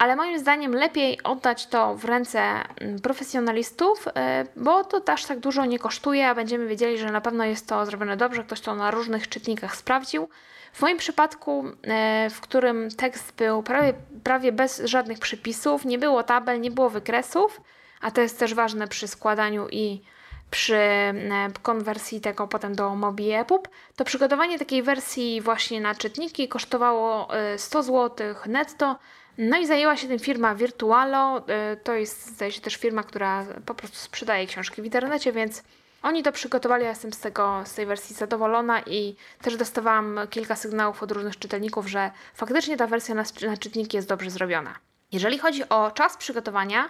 Ale 0.00 0.16
moim 0.16 0.38
zdaniem 0.38 0.74
lepiej 0.74 1.22
oddać 1.22 1.66
to 1.66 1.94
w 1.94 2.04
ręce 2.04 2.40
mm, 2.40 3.00
profesjonalistów, 3.00 4.06
y, 4.06 4.10
bo 4.56 4.84
to 4.84 5.00
też 5.00 5.24
tak 5.24 5.38
dużo 5.38 5.64
nie 5.64 5.78
kosztuje, 5.78 6.28
a 6.28 6.34
będziemy 6.34 6.66
wiedzieli, 6.66 6.98
że 6.98 7.10
na 7.10 7.20
pewno 7.20 7.44
jest 7.44 7.68
to 7.68 7.86
zrobione 7.86 8.16
dobrze, 8.16 8.44
ktoś 8.44 8.60
to 8.60 8.74
na 8.74 8.90
różnych 8.90 9.28
czytnikach 9.28 9.76
sprawdził. 9.76 10.28
W 10.72 10.82
moim 10.82 10.98
przypadku, 10.98 11.64
y, 11.66 12.30
w 12.30 12.40
którym 12.40 12.90
tekst 12.90 13.34
był 13.36 13.62
prawie, 13.62 13.92
prawie 14.24 14.52
bez 14.52 14.82
żadnych 14.84 15.18
przypisów, 15.18 15.84
nie 15.84 15.98
było 15.98 16.22
tabel, 16.22 16.60
nie 16.60 16.70
było 16.70 16.90
wykresów, 16.90 17.60
a 18.00 18.10
to 18.10 18.20
jest 18.20 18.38
też 18.38 18.54
ważne 18.54 18.88
przy 18.88 19.08
składaniu 19.08 19.68
i 19.68 20.02
przy 20.50 20.76
e, 20.76 21.14
konwersji 21.62 22.20
tego 22.20 22.48
potem 22.48 22.74
do 22.74 22.94
Mobi 22.94 23.30
EPUB, 23.30 23.68
to 23.96 24.04
przygotowanie 24.04 24.58
takiej 24.58 24.82
wersji 24.82 25.40
właśnie 25.40 25.80
na 25.80 25.94
czytniki 25.94 26.48
kosztowało 26.48 27.28
100 27.56 27.78
e, 27.78 27.82
zł 27.82 28.34
netto. 28.46 28.98
No 29.42 29.58
i 29.58 29.66
zajęła 29.66 29.96
się 29.96 30.08
tym 30.08 30.18
firma 30.18 30.54
Virtualo. 30.54 31.44
E, 31.48 31.76
to 31.76 31.94
jest, 31.94 32.26
zdaje 32.26 32.52
się, 32.52 32.60
też 32.60 32.76
firma, 32.76 33.02
która 33.02 33.46
po 33.66 33.74
prostu 33.74 33.96
sprzedaje 33.96 34.46
książki 34.46 34.82
w 34.82 34.84
internecie, 34.84 35.32
więc 35.32 35.62
oni 36.02 36.22
to 36.22 36.32
przygotowali. 36.32 36.82
Ja 36.82 36.88
jestem 36.88 37.12
z, 37.12 37.18
tego, 37.18 37.62
z 37.64 37.74
tej 37.74 37.86
wersji 37.86 38.16
zadowolona 38.16 38.80
i 38.82 39.16
też 39.42 39.56
dostawałam 39.56 40.20
kilka 40.30 40.56
sygnałów 40.56 41.02
od 41.02 41.12
różnych 41.12 41.38
czytelników, 41.38 41.86
że 41.86 42.10
faktycznie 42.34 42.76
ta 42.76 42.86
wersja 42.86 43.14
na, 43.14 43.24
na 43.42 43.56
czytniki 43.56 43.96
jest 43.96 44.08
dobrze 44.08 44.30
zrobiona. 44.30 44.74
Jeżeli 45.12 45.38
chodzi 45.38 45.68
o 45.68 45.90
czas 45.90 46.16
przygotowania, 46.16 46.88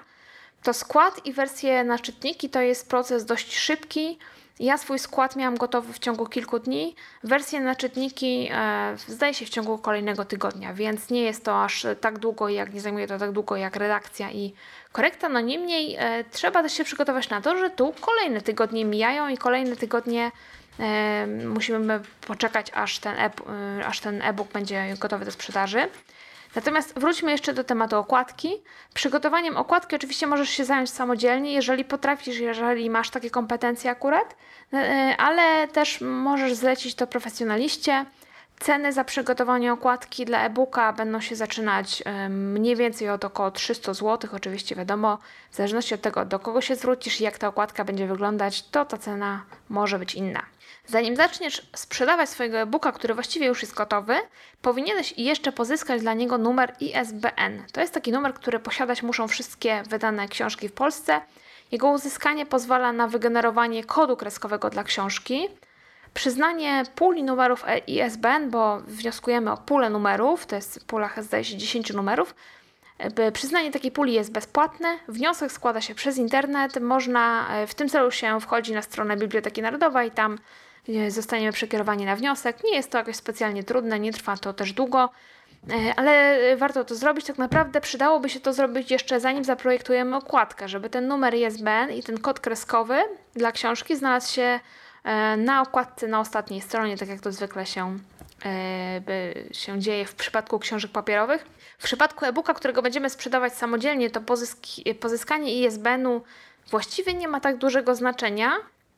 to 0.63 0.73
skład 0.75 1.27
i 1.27 1.33
wersje 1.33 1.85
na 1.85 1.99
czytniki 1.99 2.51
to 2.51 2.61
jest 2.61 2.89
proces 2.89 3.25
dość 3.25 3.59
szybki. 3.59 4.19
Ja 4.61 4.79
swój 4.79 4.99
skład 4.99 5.37
miałam 5.37 5.57
gotowy 5.57 5.93
w 5.93 5.99
ciągu 5.99 6.27
kilku 6.27 6.59
dni. 6.59 6.95
Wersje 7.25 7.61
na 7.61 7.75
czytniki 7.75 8.49
e, 8.53 8.95
zdaje 9.07 9.35
się 9.35 9.47
w 9.47 9.49
ciągu 9.49 9.79
kolejnego 9.79 10.25
tygodnia, 10.25 10.75
więc 10.75 11.11
nie 11.11 11.23
jest 11.23 11.45
to 11.45 11.65
aż 11.65 11.87
tak 12.01 12.19
długo, 12.19 12.49
jak 12.49 12.75
nie 12.75 12.81
zajmuje 12.81 13.07
to 13.07 13.19
tak 13.19 13.33
długo 13.33 13.57
jak 13.57 13.77
redakcja 13.77 14.31
i 14.31 14.55
korekta. 14.93 15.29
No 15.29 15.41
niemniej 15.41 15.97
e, 15.99 16.25
trzeba 16.25 16.63
też 16.63 16.73
się 16.73 16.85
przygotować 16.85 17.29
na 17.29 17.41
to, 17.41 17.57
że 17.57 17.71
tu 17.71 17.95
kolejne 18.01 18.41
tygodnie 18.41 18.85
mijają 18.85 19.29
i 19.29 19.39
kolejne 19.39 19.77
tygodnie 19.77 20.33
e, 20.81 21.27
musimy 21.27 22.01
poczekać, 22.27 22.71
aż 22.75 22.99
ten 22.99 23.17
e, 23.19 23.31
aż 23.87 24.01
ten 24.01 24.23
e-book 24.23 24.53
będzie 24.53 24.95
gotowy 24.99 25.25
do 25.25 25.31
sprzedaży. 25.31 25.89
Natomiast 26.55 26.99
wróćmy 26.99 27.31
jeszcze 27.31 27.53
do 27.53 27.65
tematu 27.65 27.97
okładki. 27.97 28.63
Przygotowaniem 28.95 29.57
okładki 29.57 29.97
oczywiście 29.97 30.27
możesz 30.27 30.49
się 30.51 30.65
zająć 30.65 30.91
samodzielnie, 30.91 31.53
jeżeli 31.53 31.85
potrafisz, 31.85 32.39
jeżeli 32.39 32.91
masz 32.91 33.11
takie 33.11 33.31
kompetencje 33.31 33.91
akurat, 33.91 34.37
e, 34.73 35.15
ale 35.19 35.69
też 35.69 36.01
możesz 36.01 36.55
zlecić 36.55 36.95
to 36.95 37.07
profesjonaliście. 37.07 38.05
Ceny 38.61 38.93
za 38.93 39.05
przygotowanie 39.05 39.73
okładki 39.73 40.25
dla 40.25 40.45
e-booka 40.45 40.93
będą 40.93 41.21
się 41.21 41.37
zaczynać 41.37 42.03
mniej 42.29 42.77
więcej 42.77 43.11
od 43.11 43.25
około 43.25 43.51
300 43.51 43.95
zł. 43.95 44.31
Oczywiście 44.37 44.77
wiadomo, 44.77 45.19
w 45.51 45.57
zależności 45.57 45.95
od 45.95 46.01
tego, 46.01 46.25
do 46.25 46.39
kogo 46.39 46.61
się 46.61 46.77
zwrócisz 46.77 47.21
i 47.21 47.25
jak 47.25 47.39
ta 47.39 47.49
okładka 47.49 47.85
będzie 47.85 48.07
wyglądać, 48.07 48.63
to 48.63 48.85
ta 48.85 48.99
cena 48.99 49.45
może 49.69 49.99
być 49.99 50.15
inna. 50.15 50.43
Zanim 50.87 51.17
zaczniesz 51.17 51.71
sprzedawać 51.77 52.29
swojego 52.29 52.59
e-booka, 52.59 52.93
który 52.93 53.15
właściwie 53.15 53.47
już 53.47 53.63
jest 53.63 53.75
gotowy, 53.75 54.15
powinieneś 54.63 55.15
jeszcze 55.17 55.53
pozyskać 55.53 56.01
dla 56.01 56.15
niego 56.15 56.39
numer 56.39 56.75
ISBN. 56.81 57.63
To 57.73 57.81
jest 57.81 57.95
taki 57.95 58.13
numer, 58.13 58.35
który 58.35 58.59
posiadać 58.59 59.03
muszą 59.03 59.29
wszystkie 59.29 59.83
wydane 59.83 60.29
książki 60.29 60.69
w 60.69 60.73
Polsce. 60.73 61.21
Jego 61.73 61.91
uzyskanie 61.91 62.47
pozwala 62.47 62.93
na 62.93 63.09
wygenerowanie 63.09 63.85
kodu 63.85 64.17
kreskowego 64.17 64.71
dla 64.71 64.85
książki, 64.85 65.49
przyznanie 66.15 66.83
puli 66.95 67.23
numerów 67.23 67.65
ISBN, 67.87 68.51
bo 68.51 68.81
wnioskujemy 68.81 69.53
o 69.53 69.57
pulę 69.57 69.91
numerów, 69.91 70.47
to 70.47 70.57
jest 70.57 70.87
pula 70.87 71.11
zdaje 71.19 71.45
się 71.45 71.57
10 71.57 71.93
numerów. 71.93 72.35
Przyznanie 73.33 73.71
takiej 73.71 73.91
puli 73.91 74.13
jest 74.13 74.33
bezpłatne. 74.33 74.99
Wniosek 75.09 75.53
składa 75.53 75.81
się 75.81 75.95
przez 75.95 76.19
internet. 76.19 76.81
Można 76.81 77.49
w 77.67 77.75
tym 77.75 77.89
celu 77.89 78.11
się 78.11 78.41
wchodzi 78.41 78.73
na 78.73 78.83
stronę 78.83 79.17
Biblioteki 79.17 79.63
Narodowej, 79.63 80.11
tam 80.11 80.39
zostaniemy 81.09 81.53
przekierowani 81.53 82.05
na 82.05 82.17
wniosek. 82.17 82.65
Nie 82.65 82.75
jest 82.75 82.91
to 82.91 82.99
jakoś 82.99 83.17
specjalnie 83.17 83.65
trudne, 83.65 84.01
nie 84.01 84.13
trwa 84.13 84.37
to 84.37 84.53
też 84.53 84.73
długo, 84.73 85.11
e, 85.71 85.95
ale 85.97 86.39
warto 86.57 86.85
to 86.85 86.95
zrobić. 86.95 87.27
Tak 87.27 87.39
naprawdę 87.39 87.81
przydałoby 87.81 88.29
się 88.29 88.41
to 88.41 88.53
zrobić 88.53 88.91
jeszcze 88.91 89.21
zanim 89.21 89.45
zaprojektujemy 89.45 90.17
okładkę, 90.17 90.69
żeby 90.69 90.91
ten 90.91 91.09
numer 91.09 91.35
ISBN 91.35 91.91
i 91.91 92.03
ten 92.03 92.19
kod 92.19 92.41
kreskowy 92.41 92.99
dla 93.35 93.53
książki 93.53 93.97
znalazł 93.97 94.35
się 94.35 94.43
e, 94.43 94.61
na 95.37 95.63
okładce 95.63 96.09
na 96.09 96.21
ostatniej 96.21 96.61
stronie, 96.61 96.97
tak 96.97 97.09
jak 97.09 97.21
to 97.21 97.33
zwykle 97.33 97.67
się, 97.67 97.99
e, 98.45 99.55
się 99.55 99.81
dzieje 99.81 100.07
w 100.07 100.15
przypadku 100.15 100.59
książek 100.59 100.91
papierowych. 100.91 101.47
W 101.79 101.85
przypadku 101.85 102.25
e-booka, 102.25 102.55
którego 102.55 102.83
będziemy 102.83 103.11
sprzedawać 103.11 103.53
samodzielnie, 103.53 104.11
to 104.11 104.21
pozyskanie 105.01 105.61
ISBN-u 105.61 106.23
właściwie 106.71 107.15
nie 107.15 107.29
ma 107.29 107.41
tak 107.41 107.57
dużego 107.57 107.95
znaczenia, 107.95 108.53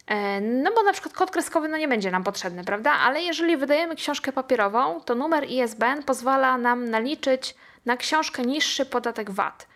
E, 0.06 0.40
no 0.40 0.70
bo 0.74 0.82
na 0.82 0.92
przykład 0.92 1.14
kod 1.14 1.30
kreskowy 1.30 1.68
no 1.68 1.76
nie 1.76 1.88
będzie 1.88 2.10
nam 2.10 2.24
potrzebny, 2.24 2.64
prawda? 2.64 2.92
Ale 2.92 3.22
jeżeli 3.22 3.56
wydajemy 3.56 3.96
książkę 3.96 4.32
papierową, 4.32 5.00
to 5.00 5.14
numer 5.14 5.44
ISBN 5.50 6.02
pozwala 6.02 6.58
nam 6.58 6.90
naliczyć 6.90 7.54
na 7.86 7.96
książkę 7.96 8.42
niższy 8.42 8.86
podatek 8.86 9.30
VAT. 9.30 9.66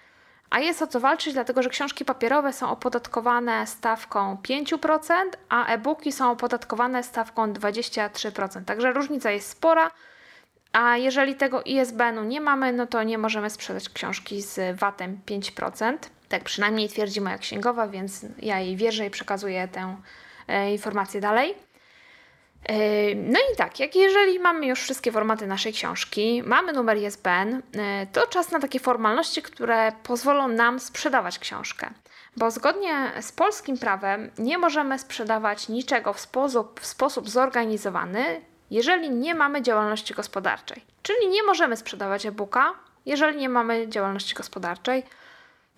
A 0.50 0.60
jest 0.60 0.82
o 0.82 0.86
co 0.86 1.00
walczyć, 1.00 1.34
dlatego 1.34 1.62
że 1.62 1.70
książki 1.70 2.04
papierowe 2.04 2.52
są 2.52 2.70
opodatkowane 2.70 3.66
stawką 3.66 4.36
5%, 4.42 5.10
a 5.48 5.66
e-booki 5.66 6.12
są 6.12 6.30
opodatkowane 6.30 7.02
stawką 7.02 7.52
23%. 7.52 8.64
Także 8.64 8.92
różnica 8.92 9.30
jest 9.30 9.48
spora. 9.48 9.90
A 10.72 10.96
jeżeli 10.96 11.34
tego 11.34 11.62
ISBN-u 11.62 12.24
nie 12.24 12.40
mamy, 12.40 12.72
no 12.72 12.86
to 12.86 13.02
nie 13.02 13.18
możemy 13.18 13.50
sprzedać 13.50 13.88
książki 13.88 14.42
z 14.42 14.78
VAT-em 14.78 15.20
5%. 15.26 15.96
Tak 16.28 16.44
przynajmniej 16.44 16.88
twierdzi 16.88 17.20
moja 17.20 17.38
księgowa, 17.38 17.88
więc 17.88 18.26
ja 18.38 18.60
jej 18.60 18.76
wierzę 18.76 19.06
i 19.06 19.10
przekazuję 19.10 19.68
tę 19.68 19.96
e, 20.48 20.72
informację 20.72 21.20
dalej. 21.20 21.54
E, 22.68 23.14
no 23.14 23.38
i 23.52 23.56
tak, 23.56 23.80
jak 23.80 23.96
jeżeli 23.96 24.38
mamy 24.38 24.66
już 24.66 24.80
wszystkie 24.80 25.12
formaty 25.12 25.46
naszej 25.46 25.72
książki, 25.72 26.42
mamy 26.46 26.72
numer 26.72 26.98
ISBN, 26.98 27.62
e, 27.78 28.06
to 28.12 28.26
czas 28.26 28.50
na 28.50 28.60
takie 28.60 28.80
formalności, 28.80 29.42
które 29.42 29.92
pozwolą 30.02 30.48
nam 30.48 30.80
sprzedawać 30.80 31.38
książkę. 31.38 31.90
Bo 32.36 32.50
zgodnie 32.50 33.12
z 33.20 33.32
polskim 33.32 33.78
prawem 33.78 34.30
nie 34.38 34.58
możemy 34.58 34.98
sprzedawać 34.98 35.68
niczego 35.68 36.12
w 36.12 36.20
sposób, 36.20 36.80
w 36.80 36.86
sposób 36.86 37.28
zorganizowany, 37.28 38.40
jeżeli 38.70 39.10
nie 39.10 39.34
mamy 39.34 39.62
działalności 39.62 40.14
gospodarczej. 40.14 40.84
Czyli 41.02 41.28
nie 41.28 41.42
możemy 41.42 41.76
sprzedawać 41.76 42.26
e-booka, 42.26 42.72
jeżeli 43.06 43.38
nie 43.38 43.48
mamy 43.48 43.88
działalności 43.88 44.34
gospodarczej. 44.34 45.02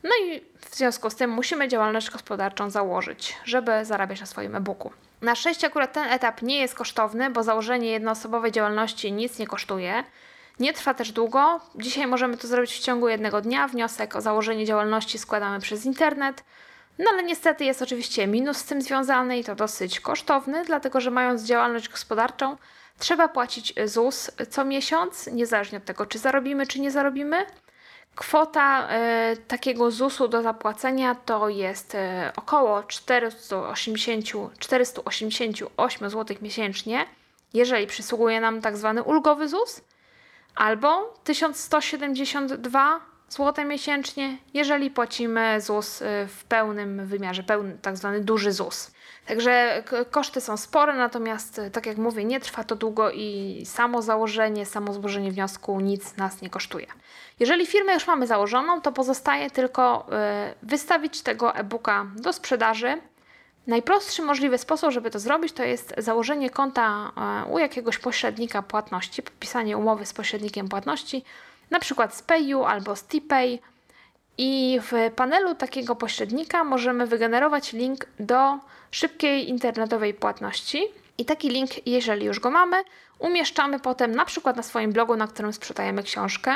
No 0.02 0.10
i 0.24 0.40
w 0.60 0.76
związku 0.76 1.10
z 1.10 1.16
tym 1.16 1.30
musimy 1.30 1.68
działalność 1.68 2.10
gospodarczą 2.10 2.70
założyć, 2.70 3.36
żeby 3.44 3.84
zarabiać 3.84 4.20
na 4.20 4.26
swoim 4.26 4.56
e-booku. 4.56 4.90
Na 5.22 5.34
szczęście 5.34 5.66
akurat 5.66 5.92
ten 5.92 6.08
etap 6.08 6.42
nie 6.42 6.58
jest 6.58 6.74
kosztowny, 6.74 7.30
bo 7.30 7.42
założenie 7.42 7.90
jednoosobowej 7.90 8.52
działalności 8.52 9.12
nic 9.12 9.38
nie 9.38 9.46
kosztuje. 9.46 10.04
Nie 10.60 10.72
trwa 10.72 10.94
też 10.94 11.12
długo. 11.12 11.60
Dzisiaj 11.74 12.06
możemy 12.06 12.36
to 12.36 12.48
zrobić 12.48 12.72
w 12.72 12.80
ciągu 12.80 13.08
jednego 13.08 13.40
dnia. 13.40 13.68
Wniosek 13.68 14.16
o 14.16 14.20
założenie 14.20 14.66
działalności 14.66 15.18
składamy 15.18 15.60
przez 15.60 15.84
internet. 15.84 16.44
No 16.98 17.04
ale 17.10 17.22
niestety 17.22 17.64
jest 17.64 17.82
oczywiście 17.82 18.26
minus 18.26 18.56
z 18.56 18.64
tym 18.64 18.82
związany 18.82 19.38
i 19.38 19.44
to 19.44 19.54
dosyć 19.54 20.00
kosztowny, 20.00 20.64
dlatego 20.64 21.00
że 21.00 21.10
mając 21.10 21.42
działalność 21.42 21.88
gospodarczą, 21.88 22.56
trzeba 22.98 23.28
płacić 23.28 23.74
ZUS 23.84 24.30
co 24.50 24.64
miesiąc, 24.64 25.26
niezależnie 25.26 25.78
od 25.78 25.84
tego, 25.84 26.06
czy 26.06 26.18
zarobimy, 26.18 26.66
czy 26.66 26.80
nie 26.80 26.90
zarobimy. 26.90 27.46
Kwota 28.18 28.88
y, 29.32 29.36
takiego 29.36 29.90
ZUS-u 29.90 30.28
do 30.28 30.42
zapłacenia 30.42 31.14
to 31.14 31.48
jest 31.48 31.94
y, 31.94 31.98
około 32.36 32.82
480, 32.82 34.26
488 34.58 36.10
zł 36.10 36.36
miesięcznie, 36.42 37.06
jeżeli 37.54 37.86
przysługuje 37.86 38.40
nam 38.40 38.60
tak 38.60 38.76
zwany 38.76 39.02
ulgowy 39.02 39.48
ZUS, 39.48 39.80
albo 40.54 41.14
1172 41.24 43.00
zł 43.28 43.66
miesięcznie, 43.66 44.36
jeżeli 44.54 44.90
płacimy 44.90 45.60
ZUS 45.60 46.02
y, 46.02 46.04
w 46.28 46.44
pełnym 46.44 47.06
wymiarze, 47.06 47.42
pełny, 47.42 47.78
tak 47.82 47.96
zwany 47.96 48.20
duży 48.20 48.52
ZUS. 48.52 48.90
Także 49.28 49.82
koszty 50.10 50.40
są 50.40 50.56
spore, 50.56 50.96
natomiast 50.96 51.60
tak 51.72 51.86
jak 51.86 51.96
mówię, 51.96 52.24
nie 52.24 52.40
trwa 52.40 52.64
to 52.64 52.76
długo 52.76 53.10
i 53.10 53.62
samo 53.66 54.02
założenie, 54.02 54.66
samo 54.66 54.92
złożenie 54.92 55.32
wniosku 55.32 55.80
nic 55.80 56.16
nas 56.16 56.42
nie 56.42 56.50
kosztuje. 56.50 56.86
Jeżeli 57.40 57.66
firmę 57.66 57.94
już 57.94 58.06
mamy 58.06 58.26
założoną, 58.26 58.80
to 58.80 58.92
pozostaje 58.92 59.50
tylko 59.50 60.06
y, 60.52 60.66
wystawić 60.66 61.22
tego 61.22 61.54
e-booka 61.54 62.06
do 62.16 62.32
sprzedaży. 62.32 63.00
Najprostszy 63.66 64.22
możliwy 64.22 64.58
sposób, 64.58 64.90
żeby 64.90 65.10
to 65.10 65.18
zrobić, 65.18 65.52
to 65.52 65.62
jest 65.62 65.94
założenie 65.98 66.50
konta 66.50 67.12
y, 67.46 67.52
u 67.52 67.58
jakiegoś 67.58 67.98
pośrednika 67.98 68.62
płatności, 68.62 69.22
podpisanie 69.22 69.76
umowy 69.76 70.06
z 70.06 70.12
pośrednikiem 70.12 70.68
płatności, 70.68 71.24
na 71.70 71.80
przykład 71.80 72.14
z 72.14 72.22
PayU 72.22 72.64
albo 72.64 72.96
z 72.96 73.02
TPay. 73.02 73.58
I 74.38 74.80
w 74.82 74.92
panelu 75.16 75.54
takiego 75.54 75.96
pośrednika 75.96 76.64
możemy 76.64 77.06
wygenerować 77.06 77.72
link 77.72 78.06
do 78.20 78.58
szybkiej 78.90 79.48
internetowej 79.48 80.14
płatności. 80.14 80.84
I 81.18 81.24
taki 81.24 81.48
link, 81.48 81.86
jeżeli 81.86 82.26
już 82.26 82.40
go 82.40 82.50
mamy, 82.50 82.76
umieszczamy 83.18 83.80
potem 83.80 84.14
na 84.14 84.24
przykład 84.24 84.56
na 84.56 84.62
swoim 84.62 84.92
blogu, 84.92 85.16
na 85.16 85.26
którym 85.26 85.52
sprzedajemy 85.52 86.02
książkę. 86.02 86.52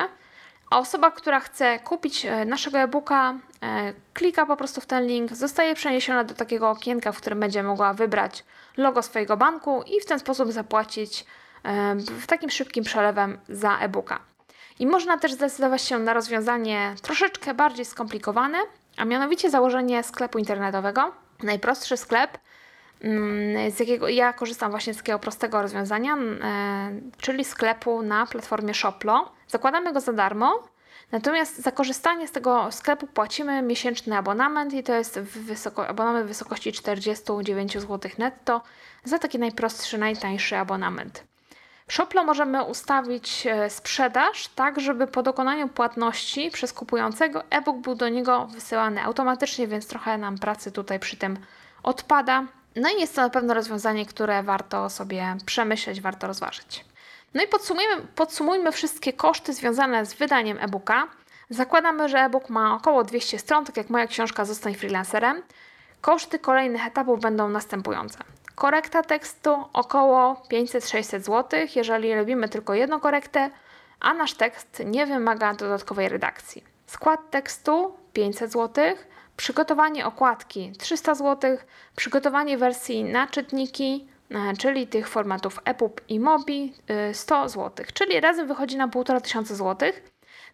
A 0.71 0.78
osoba, 0.78 1.11
która 1.11 1.40
chce 1.40 1.78
kupić 1.78 2.26
e, 2.26 2.45
naszego 2.45 2.78
e-booka, 2.78 3.35
e, 3.62 3.92
klika 4.14 4.47
po 4.47 4.57
prostu 4.57 4.81
w 4.81 4.87
ten 4.87 5.07
link, 5.07 5.33
zostaje 5.33 5.75
przeniesiona 5.75 6.25
do 6.25 6.35
takiego 6.35 6.71
okienka, 6.71 7.12
w 7.12 7.21
którym 7.21 7.40
będzie 7.40 7.62
mogła 7.62 7.95
wybrać 7.95 8.45
logo 8.76 9.02
swojego 9.02 9.37
banku 9.37 9.83
i 9.87 10.00
w 10.00 10.04
ten 10.04 10.19
sposób 10.19 10.52
zapłacić 10.52 11.25
e, 11.64 11.95
w 11.97 12.26
takim 12.26 12.50
szybkim 12.50 12.85
przelewem 12.85 13.38
za 13.49 13.78
e-booka. 13.78 14.21
I 14.83 14.87
można 14.87 15.19
też 15.19 15.33
zdecydować 15.33 15.83
się 15.83 15.99
na 15.99 16.15
rozwiązanie 16.15 16.95
troszeczkę 17.03 17.55
bardziej 17.55 17.85
skomplikowane, 17.85 18.59
a 18.97 19.05
mianowicie 19.05 19.51
założenie 19.51 20.03
sklepu 20.03 20.39
internetowego. 20.39 21.12
Najprostszy 21.43 21.97
sklep, 21.97 22.39
mm, 23.01 23.71
z 23.71 23.81
jakiego 23.81 24.09
ja 24.09 24.33
korzystam 24.33 24.71
właśnie 24.71 24.95
z 24.95 24.97
takiego 24.97 25.19
prostego 25.19 25.62
rozwiązania, 25.62 26.17
czyli 27.21 27.45
sklepu 27.45 28.03
na 28.03 28.27
platformie 28.27 28.75
Shoplo. 28.75 29.33
Zakładamy 29.49 29.93
go 29.93 30.01
za 30.01 30.12
darmo, 30.12 30.69
natomiast 31.12 31.59
za 31.59 31.71
korzystanie 31.71 32.29
z 32.29 32.33
tego 32.33 32.73
sklepu 32.73 33.07
płacimy 33.07 33.62
miesięczny 33.62 34.17
abonament 34.17 34.75
i 34.75 34.83
to 34.83 34.95
jest 34.95 35.19
wysoko, 35.21 35.89
abonament 35.89 36.25
w 36.25 36.29
wysokości 36.29 36.73
49 36.73 37.73
zł 37.79 38.11
netto 38.19 38.62
za 39.05 39.19
taki 39.19 39.39
najprostszy, 39.39 39.99
najtańszy 39.99 40.57
abonament. 40.57 41.32
Shoplo 41.93 42.25
możemy 42.25 42.65
ustawić 42.65 43.47
e, 43.47 43.71
sprzedaż 43.71 44.49
tak, 44.49 44.81
żeby 44.81 45.07
po 45.07 45.23
dokonaniu 45.23 45.69
płatności 45.69 46.51
przez 46.51 46.73
kupującego 46.73 47.45
e-book 47.51 47.77
był 47.77 47.95
do 47.95 48.09
niego 48.09 48.47
wysyłany 48.47 49.03
automatycznie, 49.03 49.67
więc 49.67 49.87
trochę 49.87 50.19
nam 50.19 50.39
pracy 50.39 50.73
tutaj 50.73 51.01
przy 51.01 51.17
tym 51.17 51.39
odpada. 51.83 52.45
No 52.77 52.88
i 52.90 53.01
jest 53.01 53.14
to 53.14 53.23
na 53.23 53.31
pewno 53.31 53.55
rozwiązanie, 53.55 54.07
które 54.07 54.43
warto 54.43 54.90
sobie 54.90 55.37
przemyśleć, 55.47 56.01
warto 56.01 56.27
rozważyć. 56.27 56.85
No 57.35 57.43
i 57.43 57.49
podsumujmy, 57.49 57.97
podsumujmy 58.14 58.73
wszystkie 58.73 59.12
koszty 59.12 59.53
związane 59.53 60.07
z 60.07 60.14
wydaniem 60.14 60.59
e-booka. 60.61 61.07
Zakładamy, 61.51 62.09
że 62.09 62.19
e-book 62.19 62.49
ma 62.49 62.75
około 62.75 63.05
200 63.05 63.38
stron, 63.38 63.64
tak 63.64 63.77
jak 63.77 63.90
moja 63.90 64.07
książka 64.07 64.45
Zostań 64.45 64.75
freelancerem. 64.75 65.43
Koszty 66.01 66.38
kolejnych 66.38 66.87
etapów 66.87 67.21
będą 67.21 67.49
następujące. 67.49 68.19
Korekta 68.55 69.03
tekstu 69.03 69.65
około 69.73 70.43
500-600 70.53 71.21
zł, 71.21 71.61
jeżeli 71.77 72.15
robimy 72.15 72.49
tylko 72.49 72.75
jedną 72.75 73.01
korektę, 73.01 73.51
a 74.01 74.15
nasz 74.15 74.35
tekst 74.35 74.83
nie 74.87 75.07
wymaga 75.07 75.55
dodatkowej 75.55 76.09
redakcji. 76.09 76.65
Skład 76.87 77.31
tekstu 77.31 77.95
500 78.12 78.53
zł, 78.53 78.85
przygotowanie 79.37 80.07
okładki 80.07 80.73
300 80.79 81.15
zł, 81.15 81.57
przygotowanie 81.97 82.59
wersji 82.59 83.05
na 83.05 83.27
czytniki 83.27 84.09
E, 84.35 84.57
czyli 84.57 84.87
tych 84.87 85.09
formatów 85.09 85.61
EPUB 85.65 86.01
i 86.09 86.21
MOBI 86.21 86.73
100 87.12 87.45
e, 87.45 87.49
zł, 87.49 87.87
czyli 87.95 88.21
razem 88.21 88.49
wychodzi 88.49 88.77
na 88.77 88.88
1500 88.88 89.57
zł. 89.57 89.93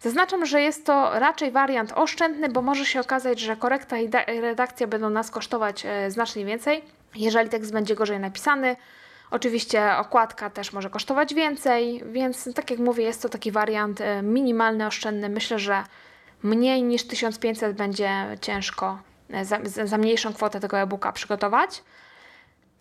Zaznaczam, 0.01 0.47
że 0.47 0.63
jest 0.63 0.87
to 0.87 1.19
raczej 1.19 1.51
wariant 1.51 1.93
oszczędny, 1.93 2.49
bo 2.49 2.63
może 2.63 2.85
się 2.87 3.01
okazać, 3.01 3.41
że 3.41 3.57
korekta 3.57 3.99
i 3.99 4.11
redakcja 4.41 4.87
będą 4.87 5.11
nas 5.11 5.31
kosztować 5.31 5.87
e, 5.87 6.11
znacznie 6.11 6.45
więcej, 6.45 6.83
jeżeli 7.14 7.51
tekst 7.51 7.73
będzie 7.73 7.94
gorzej 7.94 8.21
napisany. 8.21 8.77
Oczywiście 9.31 9.97
okładka 9.97 10.51
też 10.51 10.73
może 10.73 10.90
kosztować 10.90 11.35
więcej, 11.35 12.03
więc 12.12 12.55
tak 12.55 12.71
jak 12.71 12.81
mówię, 12.81 13.05
jest 13.05 13.23
to 13.23 13.29
taki 13.29 13.53
wariant 13.53 14.01
minimalny, 14.23 14.87
oszczędny. 14.87 15.29
Myślę, 15.29 15.59
że 15.59 15.85
mniej 16.42 16.83
niż 16.83 17.07
1500 17.07 17.77
będzie 17.77 18.11
ciężko 18.40 18.99
za, 19.42 19.59
za 19.85 19.99
mniejszą 19.99 20.33
kwotę 20.33 20.61
tego 20.61 20.79
e-booka 20.79 21.12
przygotować. 21.12 21.83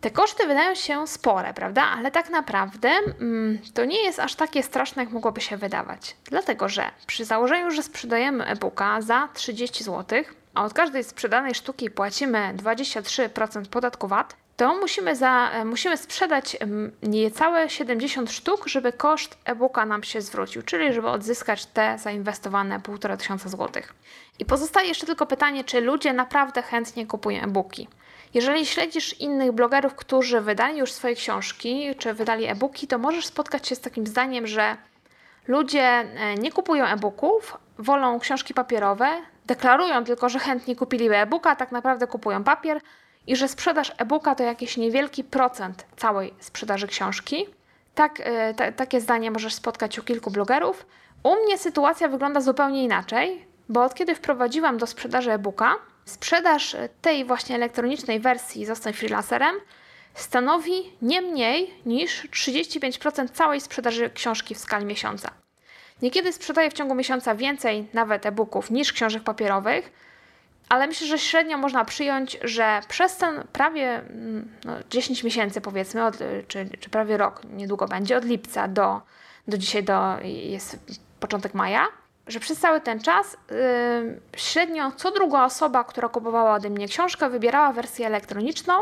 Te 0.00 0.10
koszty 0.10 0.46
wydają 0.46 0.74
się 0.74 1.06
spore, 1.06 1.54
prawda? 1.54 1.82
Ale 1.82 2.10
tak 2.10 2.30
naprawdę 2.30 2.88
mm, 3.20 3.58
to 3.74 3.84
nie 3.84 4.04
jest 4.04 4.20
aż 4.20 4.34
takie 4.34 4.62
straszne, 4.62 5.02
jak 5.02 5.12
mogłoby 5.12 5.40
się 5.40 5.56
wydawać. 5.56 6.16
Dlatego, 6.24 6.68
że 6.68 6.90
przy 7.06 7.24
założeniu, 7.24 7.70
że 7.70 7.82
sprzedajemy 7.82 8.46
e-booka 8.46 9.02
za 9.02 9.28
30 9.34 9.84
zł, 9.84 10.24
a 10.58 10.64
od 10.64 10.74
każdej 10.74 11.04
sprzedanej 11.04 11.54
sztuki 11.54 11.90
płacimy 11.90 12.54
23% 12.56 13.66
podatku 13.66 14.08
VAT, 14.08 14.36
to 14.56 14.76
musimy, 14.76 15.16
za, 15.16 15.50
e, 15.50 15.64
musimy 15.64 15.96
sprzedać 15.96 16.56
niecałe 17.02 17.70
70 17.70 18.32
sztuk, 18.32 18.68
żeby 18.68 18.92
koszt 18.92 19.38
e-booka 19.44 19.86
nam 19.86 20.02
się 20.02 20.20
zwrócił, 20.20 20.62
czyli 20.62 20.92
żeby 20.92 21.08
odzyskać 21.08 21.66
te 21.66 21.98
zainwestowane 21.98 22.80
1500 22.80 23.50
zł. 23.50 23.82
I 24.38 24.44
pozostaje 24.44 24.88
jeszcze 24.88 25.06
tylko 25.06 25.26
pytanie, 25.26 25.64
czy 25.64 25.80
ludzie 25.80 26.12
naprawdę 26.12 26.62
chętnie 26.62 27.06
kupują 27.06 27.42
e-booki. 27.42 27.88
Jeżeli 28.34 28.66
śledzisz 28.66 29.20
innych 29.20 29.52
blogerów, 29.52 29.94
którzy 29.94 30.40
wydali 30.40 30.78
już 30.78 30.92
swoje 30.92 31.14
książki, 31.14 31.94
czy 31.98 32.14
wydali 32.14 32.46
e-booki, 32.46 32.86
to 32.86 32.98
możesz 32.98 33.26
spotkać 33.26 33.68
się 33.68 33.74
z 33.74 33.80
takim 33.80 34.06
zdaniem, 34.06 34.46
że 34.46 34.76
ludzie 35.48 35.82
e, 35.82 36.34
nie 36.34 36.52
kupują 36.52 36.84
e-booków, 36.84 37.58
wolą 37.78 38.20
książki 38.20 38.54
papierowe, 38.54 39.08
deklarują 39.48 40.04
tylko, 40.04 40.28
że 40.28 40.38
chętnie 40.38 40.76
kupili 40.76 41.08
e-booka, 41.08 41.56
tak 41.56 41.72
naprawdę 41.72 42.06
kupują 42.06 42.44
papier 42.44 42.80
i 43.26 43.36
że 43.36 43.48
sprzedaż 43.48 43.92
e-booka 43.98 44.34
to 44.34 44.42
jakiś 44.42 44.76
niewielki 44.76 45.24
procent 45.24 45.86
całej 45.96 46.34
sprzedaży 46.40 46.86
książki. 46.86 47.46
Tak, 47.94 48.20
e, 48.24 48.72
takie 48.72 49.00
zdanie 49.00 49.30
możesz 49.30 49.54
spotkać 49.54 49.98
u 49.98 50.02
kilku 50.02 50.30
blogerów. 50.30 50.86
U 51.22 51.34
mnie 51.44 51.58
sytuacja 51.58 52.08
wygląda 52.08 52.40
zupełnie 52.40 52.84
inaczej, 52.84 53.46
bo 53.68 53.84
od 53.84 53.94
kiedy 53.94 54.14
wprowadziłam 54.14 54.78
do 54.78 54.86
sprzedaży 54.86 55.32
e-booka, 55.32 55.74
Sprzedaż 56.08 56.76
tej 57.02 57.24
właśnie 57.24 57.56
elektronicznej 57.56 58.20
wersji 58.20 58.66
Zostań 58.66 58.92
freelancerem 58.92 59.54
stanowi 60.14 60.72
nie 61.02 61.22
mniej 61.22 61.74
niż 61.86 62.28
35% 62.30 63.28
całej 63.28 63.60
sprzedaży 63.60 64.10
książki 64.10 64.54
w 64.54 64.58
skali 64.58 64.84
miesiąca. 64.84 65.30
Niekiedy 66.02 66.32
sprzedaję 66.32 66.70
w 66.70 66.72
ciągu 66.72 66.94
miesiąca 66.94 67.34
więcej 67.34 67.88
nawet 67.94 68.26
e-booków 68.26 68.70
niż 68.70 68.92
książek 68.92 69.22
papierowych, 69.22 69.92
ale 70.68 70.86
myślę, 70.86 71.06
że 71.06 71.18
średnio 71.18 71.58
można 71.58 71.84
przyjąć, 71.84 72.38
że 72.42 72.80
przez 72.88 73.16
ten 73.16 73.44
prawie 73.52 73.94
mm, 73.94 74.48
no, 74.64 74.72
10 74.90 75.24
miesięcy 75.24 75.60
powiedzmy, 75.60 76.04
od, 76.04 76.18
czy, 76.48 76.68
czy 76.80 76.90
prawie 76.90 77.16
rok 77.16 77.42
niedługo 77.44 77.88
będzie, 77.88 78.16
od 78.16 78.24
lipca 78.24 78.68
do, 78.68 79.00
do 79.48 79.58
dzisiaj 79.58 79.84
do, 79.84 80.16
jest 80.22 80.78
początek 81.20 81.54
maja, 81.54 81.86
że 82.26 82.40
przez 82.40 82.58
cały 82.58 82.80
ten 82.80 83.00
czas 83.00 83.36
yy, 83.50 84.20
średnio 84.36 84.92
co 84.96 85.10
druga 85.10 85.44
osoba, 85.44 85.84
która 85.84 86.08
kupowała 86.08 86.54
ode 86.54 86.70
mnie 86.70 86.88
książkę, 86.88 87.30
wybierała 87.30 87.72
wersję 87.72 88.06
elektroniczną, 88.06 88.74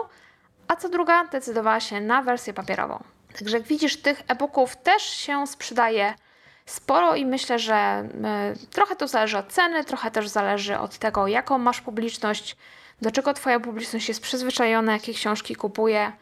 a 0.68 0.76
co 0.76 0.88
druga 0.88 1.24
decydowała 1.24 1.81
się 1.81 2.00
na 2.00 2.22
wersję 2.22 2.55
papierową. 2.55 3.05
Także 3.38 3.57
jak 3.57 3.66
widzisz, 3.66 3.96
tych 3.96 4.22
e-booków 4.29 4.76
też 4.76 5.02
się 5.02 5.46
sprzedaje 5.46 6.14
sporo 6.66 7.16
i 7.16 7.26
myślę, 7.26 7.59
że 7.59 8.09
yy, 8.55 8.66
trochę 8.70 8.96
to 8.96 9.09
zależy 9.09 9.38
od 9.38 9.48
ceny, 9.48 9.85
trochę 9.85 10.11
też 10.11 10.29
zależy 10.29 10.79
od 10.79 10.98
tego, 10.98 11.26
jaką 11.26 11.59
masz 11.59 11.81
publiczność, 11.81 12.57
do 13.02 13.11
czego 13.11 13.35
Twoja 13.35 13.61
publiczność 13.61 14.09
jest 14.09 14.22
przyzwyczajona, 14.22 14.92
jakie 14.92 15.14
książki 15.14 15.57
kupuje. 15.57 16.12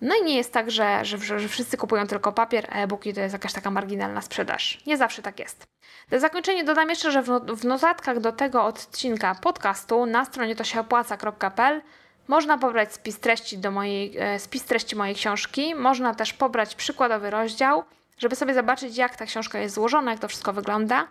No 0.00 0.14
i 0.16 0.24
nie 0.24 0.36
jest 0.36 0.52
tak, 0.52 0.70
że, 0.70 1.04
że, 1.04 1.18
że 1.18 1.48
wszyscy 1.48 1.76
kupują 1.76 2.06
tylko 2.06 2.32
papier, 2.32 2.66
e-booki 2.72 3.14
to 3.14 3.20
jest 3.20 3.32
jakaś 3.32 3.52
taka 3.52 3.70
marginalna 3.70 4.22
sprzedaż. 4.22 4.82
Nie 4.86 4.96
zawsze 4.96 5.22
tak 5.22 5.38
jest. 5.38 5.66
Na 6.10 6.18
zakończenie 6.18 6.64
dodam 6.64 6.90
jeszcze, 6.90 7.10
że 7.10 7.22
w, 7.22 7.28
no, 7.28 7.40
w 7.40 7.64
notatkach 7.64 8.20
do 8.20 8.32
tego 8.32 8.64
odcinka 8.64 9.34
podcastu 9.34 10.06
na 10.06 10.24
stronie 10.24 10.56
to 10.56 10.64
się 10.64 10.80
opłaca.pl 10.80 11.82
można 12.28 12.58
pobrać 12.58 12.94
spis 12.94 13.20
treści, 13.20 13.58
do 13.58 13.70
mojej, 13.70 14.16
e, 14.18 14.38
spis 14.38 14.64
treści 14.64 14.96
mojej 14.96 15.14
książki. 15.14 15.74
Można 15.74 16.14
też 16.14 16.32
pobrać 16.32 16.74
przykładowy 16.74 17.30
rozdział, 17.30 17.84
żeby 18.18 18.36
sobie 18.36 18.54
zobaczyć, 18.54 18.96
jak 18.96 19.16
ta 19.16 19.26
książka 19.26 19.58
jest 19.58 19.74
złożona, 19.74 20.10
jak 20.10 20.20
to 20.20 20.28
wszystko 20.28 20.52
wygląda. 20.52 21.08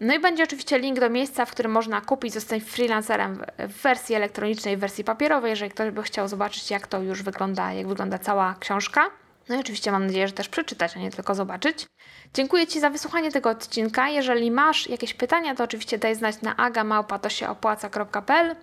No 0.00 0.14
i 0.14 0.18
będzie 0.18 0.44
oczywiście 0.44 0.78
link 0.78 1.00
do 1.00 1.10
miejsca, 1.10 1.44
w 1.44 1.50
którym 1.50 1.72
można 1.72 2.00
kupić, 2.00 2.34
zostać 2.34 2.62
freelancerem 2.62 3.42
w 3.58 3.82
wersji 3.82 4.14
elektronicznej, 4.14 4.76
w 4.76 4.80
wersji 4.80 5.04
papierowej, 5.04 5.50
jeżeli 5.50 5.70
ktoś 5.70 5.90
by 5.90 6.02
chciał 6.02 6.28
zobaczyć, 6.28 6.70
jak 6.70 6.86
to 6.86 7.02
już 7.02 7.22
wygląda, 7.22 7.72
jak 7.72 7.88
wygląda 7.88 8.18
cała 8.18 8.54
książka. 8.60 9.10
No 9.48 9.56
i 9.56 9.60
oczywiście 9.60 9.92
mam 9.92 10.06
nadzieję, 10.06 10.28
że 10.28 10.34
też 10.34 10.48
przeczytać, 10.48 10.96
a 10.96 11.00
nie 11.00 11.10
tylko 11.10 11.34
zobaczyć. 11.34 11.86
Dziękuję 12.34 12.66
Ci 12.66 12.80
za 12.80 12.90
wysłuchanie 12.90 13.32
tego 13.32 13.50
odcinka. 13.50 14.08
Jeżeli 14.08 14.50
masz 14.50 14.88
jakieś 14.88 15.14
pytania, 15.14 15.54
to 15.54 15.64
oczywiście 15.64 15.98
daj 15.98 16.14
znać 16.14 16.42
na 16.42 16.56
agamałpa.to-się-opłaca.pl 16.56 18.56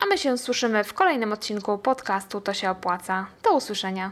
a 0.00 0.06
my 0.06 0.18
się 0.18 0.38
słyszymy 0.38 0.84
w 0.84 0.94
kolejnym 0.94 1.32
odcinku 1.32 1.78
podcastu 1.78 2.40
To 2.40 2.54
się 2.54 2.70
opłaca. 2.70 3.26
Do 3.42 3.52
usłyszenia. 3.52 4.10